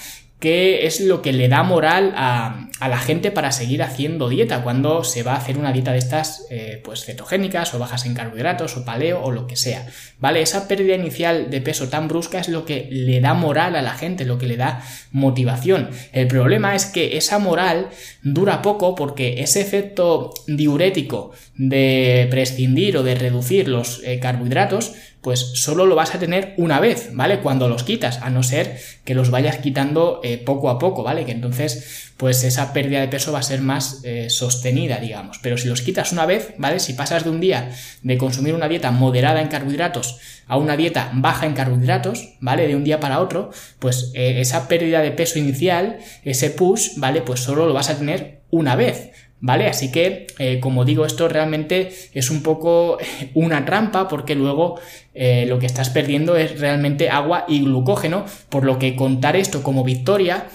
qué 0.44 0.84
es 0.84 1.00
lo 1.00 1.22
que 1.22 1.32
le 1.32 1.48
da 1.48 1.62
moral 1.62 2.12
a, 2.16 2.68
la 2.86 2.98
gente 2.98 3.30
para 3.30 3.50
seguir 3.50 3.82
haciendo 3.82 4.28
dieta 4.28 4.62
cuando 4.62 5.04
se 5.04 5.22
va 5.22 5.32
a 5.32 5.36
hacer 5.38 5.56
una 5.56 5.72
dieta 5.72 5.92
de 5.92 5.98
estas 5.98 6.46
eh, 6.50 6.82
pues 6.84 7.06
cetogénicas 7.06 7.72
o 7.72 7.78
bajas 7.78 8.04
en 8.04 8.12
carbohidratos 8.12 8.76
o 8.76 8.84
paleo 8.84 9.22
o 9.22 9.30
lo 9.30 9.46
que 9.46 9.56
sea 9.56 9.86
vale 10.18 10.42
esa 10.42 10.68
pérdida 10.68 10.96
inicial 10.96 11.48
de 11.48 11.62
peso 11.62 11.88
tan 11.88 12.08
brusca 12.08 12.40
es 12.40 12.50
lo 12.50 12.66
que 12.66 12.88
le 12.90 13.22
da 13.22 13.32
moral 13.32 13.74
a 13.74 13.80
la 13.80 13.94
gente 13.94 14.26
lo 14.26 14.36
que 14.36 14.46
le 14.46 14.58
da 14.58 14.82
motivación. 15.12 15.88
El 16.12 16.26
problema 16.26 16.74
es 16.74 16.84
que 16.84 17.16
esa 17.16 17.38
moral 17.38 17.88
dura 18.22 18.60
poco 18.60 18.94
porque 18.94 19.40
ese 19.42 19.62
efecto 19.62 20.34
diurético 20.46 21.32
de 21.56 22.26
prescindir 22.30 22.98
o 22.98 23.02
de 23.02 23.14
reducir 23.14 23.68
los 23.68 24.02
eh, 24.04 24.18
carbohidratos 24.18 24.92
pues 25.24 25.40
solo 25.54 25.86
lo 25.86 25.94
vas 25.94 26.14
a 26.14 26.18
tener 26.18 26.52
una 26.58 26.80
vez, 26.80 27.08
¿vale? 27.14 27.40
Cuando 27.40 27.66
los 27.66 27.82
quitas, 27.82 28.18
a 28.20 28.28
no 28.28 28.42
ser 28.42 28.78
que 29.06 29.14
los 29.14 29.30
vayas 29.30 29.56
quitando 29.56 30.20
eh, 30.22 30.36
poco 30.36 30.68
a 30.68 30.78
poco, 30.78 31.02
¿vale? 31.02 31.24
Que 31.24 31.32
entonces, 31.32 32.12
pues 32.18 32.44
esa 32.44 32.74
pérdida 32.74 33.00
de 33.00 33.08
peso 33.08 33.32
va 33.32 33.38
a 33.38 33.42
ser 33.42 33.62
más 33.62 34.02
eh, 34.04 34.28
sostenida, 34.28 34.98
digamos. 34.98 35.38
Pero 35.38 35.56
si 35.56 35.66
los 35.66 35.80
quitas 35.80 36.12
una 36.12 36.26
vez, 36.26 36.52
¿vale? 36.58 36.78
Si 36.78 36.92
pasas 36.92 37.24
de 37.24 37.30
un 37.30 37.40
día 37.40 37.70
de 38.02 38.18
consumir 38.18 38.54
una 38.54 38.68
dieta 38.68 38.90
moderada 38.90 39.40
en 39.40 39.48
carbohidratos 39.48 40.18
a 40.46 40.58
una 40.58 40.76
dieta 40.76 41.10
baja 41.14 41.46
en 41.46 41.54
carbohidratos, 41.54 42.34
¿vale? 42.40 42.68
De 42.68 42.76
un 42.76 42.84
día 42.84 43.00
para 43.00 43.20
otro, 43.20 43.50
pues 43.78 44.10
eh, 44.12 44.42
esa 44.42 44.68
pérdida 44.68 45.00
de 45.00 45.10
peso 45.10 45.38
inicial, 45.38 46.00
ese 46.22 46.50
push, 46.50 46.98
¿vale? 46.98 47.22
Pues 47.22 47.40
solo 47.40 47.66
lo 47.66 47.72
vas 47.72 47.88
a 47.88 47.96
tener 47.96 48.42
una 48.50 48.76
vez. 48.76 49.10
¿Vale? 49.40 49.68
Así 49.68 49.92
que, 49.92 50.26
eh, 50.38 50.58
como 50.58 50.86
digo, 50.86 51.04
esto 51.04 51.28
realmente 51.28 51.92
es 52.14 52.30
un 52.30 52.42
poco 52.42 52.96
una 53.34 53.64
trampa 53.66 54.08
porque 54.08 54.34
luego 54.34 54.80
eh, 55.14 55.44
lo 55.46 55.58
que 55.58 55.66
estás 55.66 55.90
perdiendo 55.90 56.36
es 56.36 56.58
realmente 56.58 57.10
agua 57.10 57.44
y 57.46 57.60
glucógeno, 57.60 58.24
por 58.48 58.64
lo 58.64 58.78
que 58.78 58.96
contar 58.96 59.36
esto 59.36 59.62
como 59.62 59.84
victoria 59.84 60.46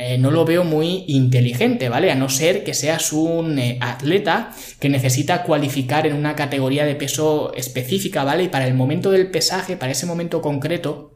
eh, 0.00 0.16
no 0.16 0.30
lo 0.30 0.44
veo 0.44 0.62
muy 0.62 1.04
inteligente, 1.08 1.88
¿vale? 1.88 2.12
A 2.12 2.14
no 2.14 2.28
ser 2.28 2.62
que 2.62 2.72
seas 2.72 3.12
un 3.12 3.60
atleta 3.80 4.54
que 4.78 4.88
necesita 4.88 5.42
cualificar 5.42 6.06
en 6.06 6.14
una 6.14 6.36
categoría 6.36 6.86
de 6.86 6.94
peso 6.94 7.52
específica, 7.54 8.22
¿vale? 8.22 8.44
Y 8.44 8.48
para 8.48 8.68
el 8.68 8.74
momento 8.74 9.10
del 9.10 9.28
pesaje, 9.28 9.76
para 9.76 9.90
ese 9.90 10.06
momento 10.06 10.40
concreto, 10.40 11.14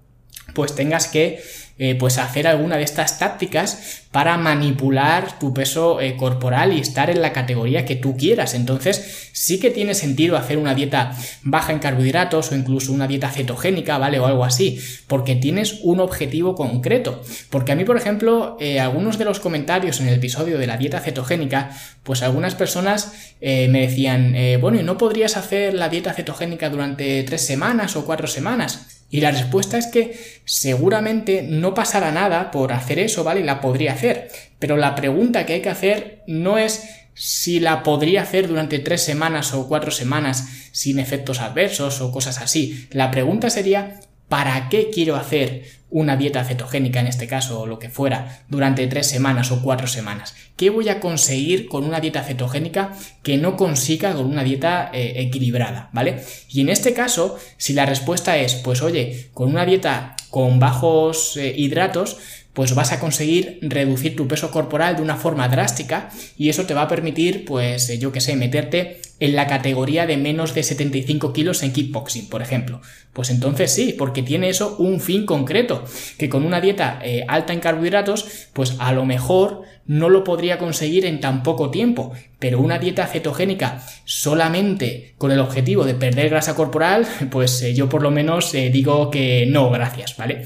pues 0.54 0.74
tengas 0.74 1.06
que 1.06 1.40
eh, 1.78 1.96
pues 1.98 2.18
hacer 2.18 2.46
alguna 2.46 2.76
de 2.76 2.82
estas 2.82 3.18
tácticas 3.18 4.02
para 4.10 4.36
manipular 4.36 5.38
tu 5.38 5.54
peso 5.54 6.02
eh, 6.02 6.16
corporal 6.16 6.74
y 6.74 6.80
estar 6.80 7.08
en 7.08 7.22
la 7.22 7.32
categoría 7.32 7.86
que 7.86 7.96
tú 7.96 8.14
quieras. 8.16 8.52
Entonces 8.54 9.30
sí 9.32 9.58
que 9.58 9.70
tiene 9.70 9.94
sentido 9.94 10.36
hacer 10.36 10.58
una 10.58 10.74
dieta 10.74 11.16
baja 11.42 11.72
en 11.72 11.78
carbohidratos 11.78 12.52
o 12.52 12.54
incluso 12.54 12.92
una 12.92 13.08
dieta 13.08 13.30
cetogénica, 13.30 13.96
¿vale? 13.96 14.20
O 14.20 14.26
algo 14.26 14.44
así, 14.44 14.78
porque 15.06 15.34
tienes 15.34 15.80
un 15.82 16.00
objetivo 16.00 16.54
concreto. 16.54 17.22
Porque 17.48 17.72
a 17.72 17.74
mí, 17.74 17.84
por 17.84 17.96
ejemplo, 17.96 18.58
eh, 18.60 18.78
algunos 18.78 19.16
de 19.16 19.24
los 19.24 19.40
comentarios 19.40 19.98
en 20.00 20.08
el 20.08 20.14
episodio 20.14 20.58
de 20.58 20.66
la 20.66 20.76
dieta 20.76 21.00
cetogénica, 21.00 21.70
pues 22.02 22.22
algunas 22.22 22.54
personas 22.54 23.12
me 23.40 23.80
decían, 23.80 24.36
bueno, 24.60 24.78
¿y 24.78 24.84
no 24.84 24.96
podrías 24.96 25.36
hacer 25.36 25.74
la 25.74 25.88
dieta 25.88 26.12
cetogénica 26.12 26.70
durante 26.70 27.22
tres 27.24 27.44
semanas 27.44 27.96
o 27.96 28.04
cuatro 28.04 28.28
semanas? 28.28 29.01
Y 29.12 29.20
la 29.20 29.30
respuesta 29.30 29.76
es 29.76 29.88
que 29.88 30.18
seguramente 30.46 31.42
no 31.42 31.74
pasará 31.74 32.10
nada 32.12 32.50
por 32.50 32.72
hacer 32.72 32.98
eso, 32.98 33.22
¿vale? 33.22 33.44
La 33.44 33.60
podría 33.60 33.92
hacer. 33.92 34.30
Pero 34.58 34.78
la 34.78 34.94
pregunta 34.94 35.44
que 35.44 35.52
hay 35.52 35.60
que 35.60 35.68
hacer 35.68 36.22
no 36.26 36.56
es 36.56 36.88
si 37.12 37.60
la 37.60 37.82
podría 37.82 38.22
hacer 38.22 38.48
durante 38.48 38.78
tres 38.78 39.02
semanas 39.02 39.52
o 39.52 39.68
cuatro 39.68 39.90
semanas 39.90 40.48
sin 40.72 40.98
efectos 40.98 41.40
adversos 41.40 42.00
o 42.00 42.10
cosas 42.10 42.40
así. 42.40 42.88
La 42.90 43.10
pregunta 43.10 43.50
sería, 43.50 44.00
¿para 44.30 44.70
qué 44.70 44.88
quiero 44.90 45.16
hacer 45.16 45.64
una 45.92 46.16
dieta 46.16 46.42
cetogénica 46.42 47.00
en 47.00 47.06
este 47.06 47.28
caso 47.28 47.60
o 47.60 47.66
lo 47.66 47.78
que 47.78 47.90
fuera 47.90 48.42
durante 48.48 48.86
tres 48.88 49.06
semanas 49.06 49.52
o 49.52 49.62
cuatro 49.62 49.86
semanas? 49.86 50.34
¿Qué 50.56 50.70
voy 50.70 50.88
a 50.88 50.98
conseguir 51.00 51.68
con 51.68 51.84
una 51.84 52.00
dieta 52.00 52.24
cetogénica 52.24 52.92
que 53.22 53.36
no 53.36 53.56
consiga 53.56 54.14
con 54.14 54.26
una 54.26 54.42
dieta 54.42 54.90
eh, 54.92 55.14
equilibrada? 55.16 55.90
¿Vale? 55.92 56.24
Y 56.48 56.62
en 56.62 56.70
este 56.70 56.94
caso, 56.94 57.38
si 57.58 57.74
la 57.74 57.86
respuesta 57.86 58.36
es, 58.38 58.54
pues 58.54 58.82
oye, 58.82 59.28
con 59.34 59.50
una 59.50 59.66
dieta 59.66 60.16
con 60.30 60.58
bajos 60.58 61.36
eh, 61.36 61.52
hidratos, 61.54 62.16
pues 62.54 62.74
vas 62.74 62.92
a 62.92 63.00
conseguir 63.00 63.58
reducir 63.62 64.14
tu 64.14 64.28
peso 64.28 64.50
corporal 64.50 64.96
de 64.96 65.02
una 65.02 65.16
forma 65.16 65.48
drástica 65.48 66.10
y 66.36 66.50
eso 66.50 66.66
te 66.66 66.74
va 66.74 66.82
a 66.82 66.88
permitir, 66.88 67.44
pues 67.44 67.88
eh, 67.88 67.98
yo 67.98 68.12
que 68.12 68.20
sé, 68.20 68.36
meterte 68.36 69.00
en 69.20 69.36
la 69.36 69.46
categoría 69.46 70.06
de 70.06 70.16
menos 70.16 70.52
de 70.52 70.62
75 70.62 71.32
kilos 71.32 71.62
en 71.62 71.72
kickboxing, 71.72 72.28
por 72.28 72.42
ejemplo. 72.42 72.82
Pues 73.12 73.30
entonces 73.30 73.72
sí, 73.72 73.94
porque 73.96 74.22
tiene 74.22 74.48
eso 74.48 74.76
un 74.78 75.00
fin 75.00 75.24
concreto, 75.24 75.84
que 76.18 76.28
con 76.28 76.44
una 76.44 76.60
dieta 76.60 76.98
eh, 77.02 77.24
alta 77.28 77.52
en 77.52 77.60
carbohidratos, 77.60 78.48
pues 78.52 78.76
a 78.80 78.92
lo 78.92 79.06
mejor 79.06 79.62
no 79.86 80.10
lo 80.10 80.22
podría 80.22 80.58
conseguir 80.58 81.06
en 81.06 81.20
tan 81.20 81.42
poco 81.42 81.70
tiempo, 81.70 82.12
pero 82.38 82.60
una 82.60 82.78
dieta 82.78 83.06
cetogénica 83.06 83.82
solamente 84.04 85.14
con 85.18 85.30
el 85.30 85.40
objetivo 85.40 85.84
de 85.84 85.94
perder 85.94 86.28
grasa 86.28 86.54
corporal, 86.54 87.06
pues 87.30 87.62
eh, 87.62 87.74
yo 87.74 87.88
por 87.88 88.02
lo 88.02 88.10
menos 88.10 88.52
digo 88.52 89.10
que 89.10 89.46
no, 89.48 89.70
gracias, 89.70 90.16
¿vale? 90.16 90.44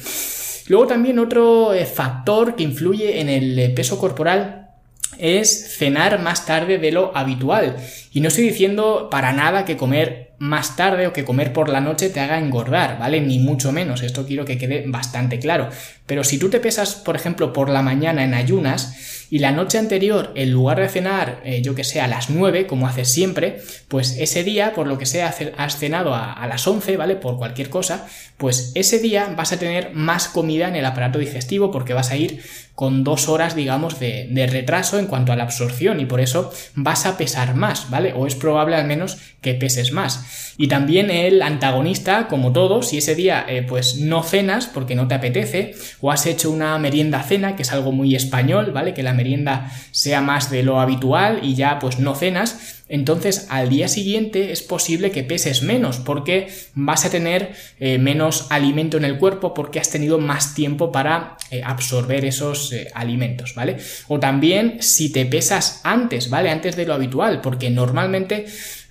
Luego 0.69 0.87
también 0.87 1.19
otro 1.19 1.73
eh, 1.73 1.87
factor 1.87 2.57
que 2.57 2.63
influye 2.63 3.21
en 3.21 3.29
el 3.29 3.59
eh, 3.59 3.71
peso 3.71 3.99
corporal 3.99 4.71
es 5.19 5.77
cenar 5.79 6.21
más 6.21 6.47
tarde 6.47 6.79
de 6.79 6.93
lo 6.93 7.17
habitual. 7.17 7.77
Y 8.13 8.21
no 8.21 8.29
estoy 8.29 8.45
diciendo 8.45 9.09
para 9.11 9.33
nada 9.33 9.65
que 9.65 9.77
comer 9.77 10.33
más 10.39 10.77
tarde 10.77 11.07
o 11.07 11.13
que 11.13 11.25
comer 11.25 11.53
por 11.53 11.69
la 11.69 11.81
noche 11.81 12.11
te 12.11 12.21
haga 12.21 12.39
engordar, 12.39 12.99
¿vale? 12.99 13.21
Ni 13.21 13.39
mucho 13.39 13.73
menos, 13.73 14.03
esto 14.03 14.27
quiero 14.27 14.45
que 14.45 14.59
quede 14.59 14.85
bastante 14.87 15.39
claro. 15.39 15.71
Pero 16.05 16.25
si 16.25 16.39
tú 16.39 16.51
te 16.51 16.61
pesas, 16.61 16.95
por 16.95 17.17
ejemplo, 17.17 17.53
por 17.53 17.71
la 17.71 17.83
mañana 17.83 18.25
en 18.25 18.35
ayunas, 18.35 19.16
y 19.31 19.41
la 19.41 19.51
noche 19.51 19.79
anterior, 19.79 20.33
en 20.35 20.51
lugar 20.51 20.81
de 20.81 20.89
cenar, 20.89 21.41
eh, 21.45 21.63
yo 21.63 21.75
que 21.75 21.85
sé, 21.85 22.01
a 22.01 22.07
las 22.07 22.31
9, 22.31 22.67
como 22.67 22.87
haces 22.87 23.09
siempre, 23.09 23.61
pues 23.89 24.17
ese 24.19 24.45
día, 24.45 24.73
por 24.75 24.87
lo 24.87 24.99
que 24.99 25.07
sea, 25.07 25.35
has 25.57 25.79
cenado 25.79 26.15
a, 26.15 26.47
las 26.47 26.67
11, 26.67 26.97
¿vale? 26.97 27.17
Por 27.17 27.37
cualquier 27.37 27.69
cosa, 27.69 28.07
pues 28.37 28.73
ese 28.75 28.99
día 28.99 29.33
vas 29.37 29.53
a 29.53 29.59
tener 29.59 29.93
más 29.95 30.29
comida 30.29 30.69
en 30.69 30.77
el 30.77 30.85
aparato 30.85 31.19
digestivo 31.19 31.71
porque 31.71 31.95
vas 31.95 32.11
a 32.11 32.17
ir 32.17 32.43
con 32.77 33.05
dos 33.05 33.29
horas, 33.29 33.57
digamos, 33.57 33.99
de, 33.99 34.29
de 34.31 34.47
retraso 34.47 34.99
en 34.99 35.07
cuanto 35.07 35.33
a 35.33 35.37
la 35.37 35.45
absorción 35.45 35.99
y 35.99 36.05
por 36.05 36.21
eso 36.21 36.53
vas 36.75 37.07
a 37.07 37.17
pesar 37.17 37.55
más, 37.55 37.89
¿vale? 37.89 38.13
O 38.13 38.27
es 38.27 38.35
probable 38.35 38.77
al 38.77 38.87
menos 38.87 39.17
que 39.41 39.55
peses 39.55 39.93
más. 39.93 40.55
Y 40.59 40.69
también 40.69 41.11
el 41.11 41.41
antagonista, 41.41 42.29
como 42.29 42.53
todo, 42.53 42.83
si 42.83 42.99
ese 42.99 43.15
día 43.15 43.45
eh, 43.49 43.63
pues 43.63 43.97
no 43.99 44.23
cenas 44.23 44.67
porque 44.67 44.95
no 44.95 45.09
te 45.09 45.15
apetece, 45.15 45.75
o 46.01 46.13
has 46.13 46.27
hecho 46.27 46.51
una 46.51 46.79
merienda 46.79 47.23
cena, 47.23 47.57
que 47.57 47.63
es 47.63 47.73
algo 47.73 47.93
muy 47.93 48.15
español, 48.15 48.73
¿vale? 48.73 48.93
Que 48.93 49.03
la 49.03 49.15
merienda 49.15 49.73
sea 49.91 50.21
más 50.21 50.51
de 50.51 50.63
lo 50.63 50.79
habitual 50.79 51.41
y 51.43 51.55
ya 51.55 51.79
pues 51.79 51.99
no 51.99 52.15
cenas, 52.15 52.76
entonces 52.89 53.47
al 53.51 53.69
día 53.69 53.89
siguiente 53.89 54.53
es 54.53 54.63
posible 54.63 55.11
que 55.11 55.25
peses 55.25 55.63
menos 55.63 55.99
porque 55.99 56.49
vas 56.75 57.05
a 57.05 57.11
tener 57.11 57.55
eh, 57.81 57.99
menos 57.99 58.47
alimento 58.51 58.97
en 58.97 59.05
el 59.05 59.19
cuerpo 59.19 59.55
porque 59.55 59.81
has 59.81 59.91
tenido 59.91 60.19
más 60.19 60.55
tiempo 60.55 60.93
para 60.93 61.37
eh, 61.51 61.63
absorber 61.65 62.25
esos 62.25 62.75
alimentos, 62.95 63.55
¿vale? 63.55 63.77
O 64.09 64.21
también 64.21 64.79
si 64.81 65.11
te 65.11 65.27
pesas 65.27 65.81
antes, 65.85 66.31
¿vale? 66.31 66.51
Antes 66.51 66.77
de 66.77 66.87
lo 66.87 66.95
habitual, 66.95 67.41
porque 67.41 67.71
normalmente 67.71 68.47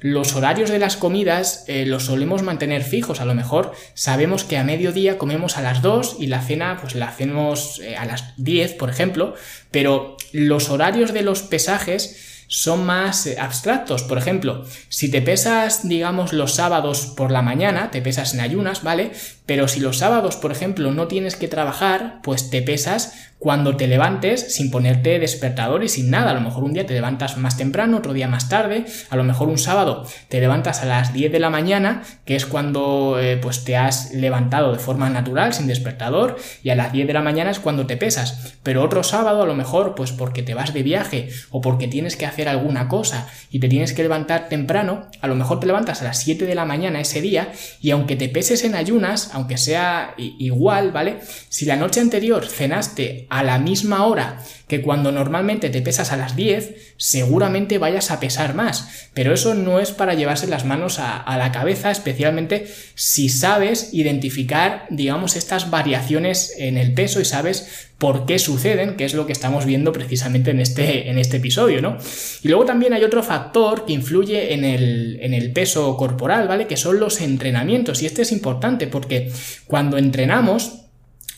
los 0.06 0.36
horarios 0.36 0.70
de 0.70 0.78
las 0.78 0.98
comidas 0.98 1.64
eh, 1.68 1.84
los 1.84 2.06
solemos 2.06 2.44
mantener 2.44 2.84
fijos. 2.84 3.22
A 3.22 3.25
lo 3.25 3.34
mejor 3.34 3.72
sabemos 3.96 4.44
que 4.44 4.58
a 4.58 4.64
mediodía 4.64 5.18
comemos 5.18 5.58
a 5.58 5.64
las 5.64 5.82
2 5.82 6.18
y 6.20 6.28
la 6.28 6.42
cena 6.42 6.78
pues 6.80 6.94
la 6.94 7.08
hacemos 7.08 7.80
eh, 7.80 7.96
a 7.96 8.06
las 8.06 8.36
10, 8.38 8.74
por 8.74 8.92
ejemplo, 8.92 9.34
pero 9.72 10.16
los 10.32 10.70
horarios 10.70 11.12
de 11.12 11.24
los 11.24 11.42
pesajes 11.42 12.35
son 12.48 12.86
más 12.86 13.25
eh, 13.28 13.38
abstractos. 13.40 14.04
Por 14.04 14.18
ejemplo, 14.18 14.66
si 14.90 15.10
te 15.10 15.22
pesas, 15.22 15.88
digamos, 15.88 16.34
los 16.34 16.56
sábados 16.56 17.08
por 17.16 17.32
la 17.32 17.42
mañana, 17.42 17.92
te 17.92 18.02
pesas 18.02 18.34
en 18.34 18.40
ayunas, 18.40 18.84
¿vale? 18.84 19.12
Pero 19.46 19.68
si 19.68 19.80
los 19.80 20.00
sábados, 20.00 20.36
por 20.38 20.52
ejemplo, 20.52 20.92
no 20.92 21.08
tienes 21.08 21.36
que 21.36 21.48
trabajar, 21.48 22.20
pues 22.24 22.50
te 22.50 22.62
pesas 22.62 23.14
cuando 23.46 23.75
te 23.75 23.88
levantes 23.88 24.56
sin 24.56 24.72
ponerte 24.72 25.20
despertador 25.20 25.84
y 25.84 25.90
sin 25.90 26.10
nada. 26.10 26.32
A 26.32 26.34
lo 26.34 26.42
mejor 26.42 26.64
un 26.64 26.74
día 26.74 26.88
te 26.88 26.96
levantas 26.96 27.38
más 27.38 27.58
temprano, 27.58 27.98
otro 27.98 28.14
día 28.14 28.28
más 28.28 28.50
tarde, 28.50 28.86
a 29.10 29.16
lo 29.16 29.24
mejor 29.24 29.50
un 29.50 29.60
sábado 29.60 30.08
te 30.30 30.40
levantas 30.40 30.82
a 30.82 30.86
las 30.86 31.14
10 31.14 31.32
de 31.32 31.40
la 31.40 31.52
mañana, 31.52 32.02
que 32.25 32.36
es 32.36 32.48
cuando 32.48 33.20
eh, 33.20 33.38
pues 33.38 33.64
te 33.64 33.78
has 33.78 34.14
levantado 34.14 34.72
de 34.72 34.80
forma 34.80 35.12
natural, 35.12 35.54
sin 35.54 35.68
despertador, 35.68 36.38
y 36.64 36.72
a 36.72 36.75
las 36.75 36.92
10 36.92 37.06
de 37.06 37.14
la 37.14 37.22
mañana 37.22 37.52
es 37.52 37.60
cuando 37.60 37.86
te 37.86 37.98
pesas. 37.98 38.56
Pero 38.64 38.82
otro 38.82 39.04
sábado, 39.04 39.44
a 39.44 39.46
lo 39.46 39.54
mejor, 39.54 39.94
pues 39.94 40.12
porque 40.12 40.42
te 40.42 40.56
vas 40.56 40.74
de 40.74 40.82
viaje 40.82 41.30
o 41.52 41.62
porque 41.62 41.88
tienes 41.88 42.16
que 42.16 42.25
hacer 42.25 42.50
alguna 42.50 42.88
cosa 42.88 43.28
y 43.52 43.60
te 43.60 43.68
tienes 43.70 43.94
que 43.94 44.02
levantar 44.02 44.50
temprano, 44.50 45.08
a 45.22 45.28
lo 45.28 45.36
mejor 45.36 45.60
te 45.60 45.68
levantas 45.68 46.02
a 46.02 46.06
las 46.06 46.20
7 46.20 46.46
de 46.46 46.56
la 46.56 46.66
mañana 46.66 47.00
ese 47.00 47.22
día 47.22 47.52
y 47.80 47.92
aunque 47.92 48.16
te 48.16 48.28
peses 48.28 48.64
en 48.64 48.74
ayunas, 48.74 49.35
aunque 49.36 49.58
sea 49.58 50.13
igual, 50.18 50.94
¿vale? 50.94 51.18
Si 51.50 51.65
la 51.65 51.75
noche 51.75 52.00
anterior 52.00 52.48
cenaste 52.48 53.27
a 53.30 53.44
la 53.44 53.60
misma 53.60 54.06
hora 54.06 54.42
que 54.70 54.82
cuando 54.82 55.12
normalmente 55.12 55.70
te 55.70 55.82
pesas 55.82 56.13
a 56.13 56.15
las 56.15 56.38
10, 56.38 56.96
seguramente 56.96 57.77
vayas 57.77 58.12
a 58.12 58.22
pesar 58.22 58.56
más. 58.56 59.10
Pero 59.13 59.34
eso 59.34 59.54
no 59.54 59.82
es 59.82 59.92
para 59.92 60.13
llevarse 60.13 60.48
las 60.48 60.63
manos 60.63 61.00
a, 61.00 61.38
la 61.38 61.51
cabeza, 61.51 61.92
especialmente 61.92 62.65
si 62.96 63.27
sabes 63.27 63.89
identificar, 63.94 64.86
digamos, 64.89 65.36
estas 65.36 65.70
variaciones 65.70 66.54
en 66.58 66.77
el 66.77 66.94
peso 66.94 67.20
y 67.20 67.25
sabes 67.25 67.89
por 67.98 68.25
qué 68.25 68.40
suceden, 68.40 68.98
que 68.98 69.06
es 69.06 69.14
lo 69.14 69.25
que 69.25 69.32
estamos 69.32 69.66
viendo 69.66 69.92
precisamente 69.92 70.52
en 70.52 70.60
este, 70.60 71.10
en 71.10 71.18
este 71.18 71.38
episodio, 71.38 71.82
¿no? 71.82 71.98
Y 72.44 72.50
luego 72.50 72.66
también 72.66 72.94
hay 72.94 73.04
otro 73.04 73.24
factor 73.24 73.86
que 73.86 73.94
influye 73.94 74.54
en 74.54 74.66
el, 74.66 75.18
en 75.22 75.34
el 75.34 75.54
peso 75.54 75.96
corporal, 75.96 76.48
¿vale? 76.48 76.68
Que 76.68 76.78
son 76.78 77.00
los 77.00 77.22
entrenamientos. 77.22 78.02
Y 78.02 78.06
este 78.06 78.24
es 78.24 78.32
importante 78.32 78.88
porque 78.88 79.32
cuando 79.68 79.98
entrenamos, 79.98 80.82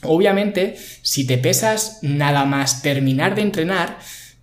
Obviamente, 0.04 0.76
si 1.02 1.26
te 1.26 1.40
pesas 1.40 2.00
nada 2.04 2.46
más 2.46 2.82
terminar 2.84 3.34
de 3.34 3.42
entrenar, 3.42 3.98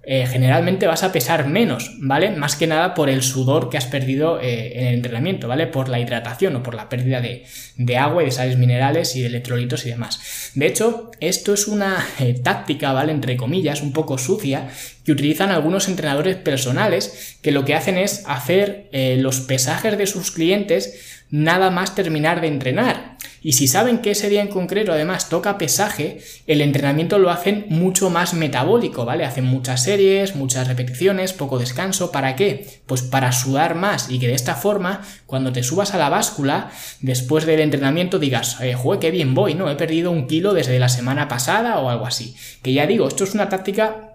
eh, 0.07 0.27
generalmente 0.27 0.87
vas 0.87 1.03
a 1.03 1.13
pesar 1.13 1.47
menos, 1.47 1.93
¿vale? 1.99 2.31
Más 2.31 2.57
que 2.57 2.67
nada 2.67 2.95
por 2.95 3.09
el 3.09 3.23
sudor 3.23 3.71
que 3.71 3.79
has 3.79 3.87
perdido 3.87 4.39
eh, 4.41 4.79
en 4.79 4.87
el 4.87 4.95
entrenamiento, 4.95 5.49
¿vale? 5.49 5.67
Por 5.67 5.89
la 5.89 5.99
hidratación 5.99 6.57
o 6.57 6.63
por 6.63 6.75
la 6.75 6.89
pérdida 6.89 7.23
de, 7.23 7.97
agua 7.97 8.23
y 8.23 8.27
de 8.27 8.33
sales 8.33 8.59
minerales 8.59 9.17
y 9.17 9.21
de 9.21 9.29
electrolitos 9.29 9.87
y 9.87 9.91
demás. 9.91 10.53
De 10.55 10.67
hecho, 10.67 11.11
esto 11.21 11.55
es 11.55 11.69
una 11.69 12.07
eh, 12.21 12.35
táctica, 12.35 12.93
¿vale? 12.93 13.13
Entre 13.13 13.37
comillas, 13.37 13.81
un 13.81 13.93
poco 13.93 14.19
sucia, 14.19 14.69
que 15.05 15.13
utilizan 15.13 15.51
algunos 15.51 15.89
entrenadores 15.89 16.37
personales 16.37 17.37
que 17.41 17.53
lo 17.53 17.65
que 17.65 17.75
hacen 17.75 17.99
es 17.99 18.25
hacer 18.27 18.89
los 18.93 19.41
pesajes 19.41 19.99
de 19.99 20.07
sus 20.07 20.31
clientes 20.31 21.14
nada 21.35 21.71
más 21.71 21.97
terminar 21.97 22.41
de 22.41 22.47
entrenar. 22.47 23.17
Y 23.43 23.55
si 23.55 23.67
saben 23.67 23.99
que 23.99 24.13
ese 24.13 24.29
día 24.29 24.41
en 24.41 24.47
concreto 24.47 24.93
además 24.93 25.29
toca 25.29 25.59
pesaje, 25.59 26.21
el 26.47 26.61
entrenamiento 26.61 27.19
lo 27.19 27.29
hacen 27.29 27.67
mucho 27.71 28.09
más 28.09 28.35
metabólico, 28.35 29.05
¿vale? 29.05 29.25
Hacen 29.25 29.45
muchas 29.45 29.83
series, 29.83 30.37
muchas 30.37 30.69
repeticiones, 30.69 31.33
poco 31.33 31.59
descanso. 31.59 32.13
¿Para 32.13 32.37
qué? 32.37 32.81
Pues 32.87 33.03
para 33.03 33.33
sudar 33.33 33.75
más 33.75 34.11
y 34.11 34.21
que 34.21 34.29
de 34.29 34.35
esta 34.35 34.55
forma, 34.55 35.03
cuando 35.27 35.53
te 35.53 35.65
subas 35.65 35.93
a 35.93 35.99
la 35.99 36.09
báscula, 36.09 36.71
después 37.01 37.47
del 37.47 37.59
entrenamiento 37.59 38.21
digas, 38.21 38.59
eh, 38.61 38.77
qué 39.01 39.11
bien 39.11 39.35
voy, 39.35 39.55
¿no? 39.55 39.69
He 39.69 39.75
perdido 39.75 40.13
un 40.13 40.29
kilo 40.29 40.55
desde 40.55 40.79
la 40.79 40.89
semana 40.89 41.27
pasada 41.27 41.81
o 41.81 41.91
algo 41.91 42.07
así. 42.07 42.37
Que 42.63 42.73
ya 42.73 42.87
digo, 42.87 43.09
esto 43.09 43.25
es 43.25 43.35
una 43.35 43.49
táctica 43.49 44.15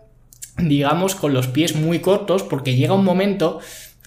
digamos, 0.67 1.15
con 1.15 1.33
los 1.33 1.47
pies 1.47 1.75
muy 1.75 1.99
cortos, 1.99 2.43
porque 2.43 2.75
llega 2.75 2.93
un 2.93 3.05
momento 3.05 3.59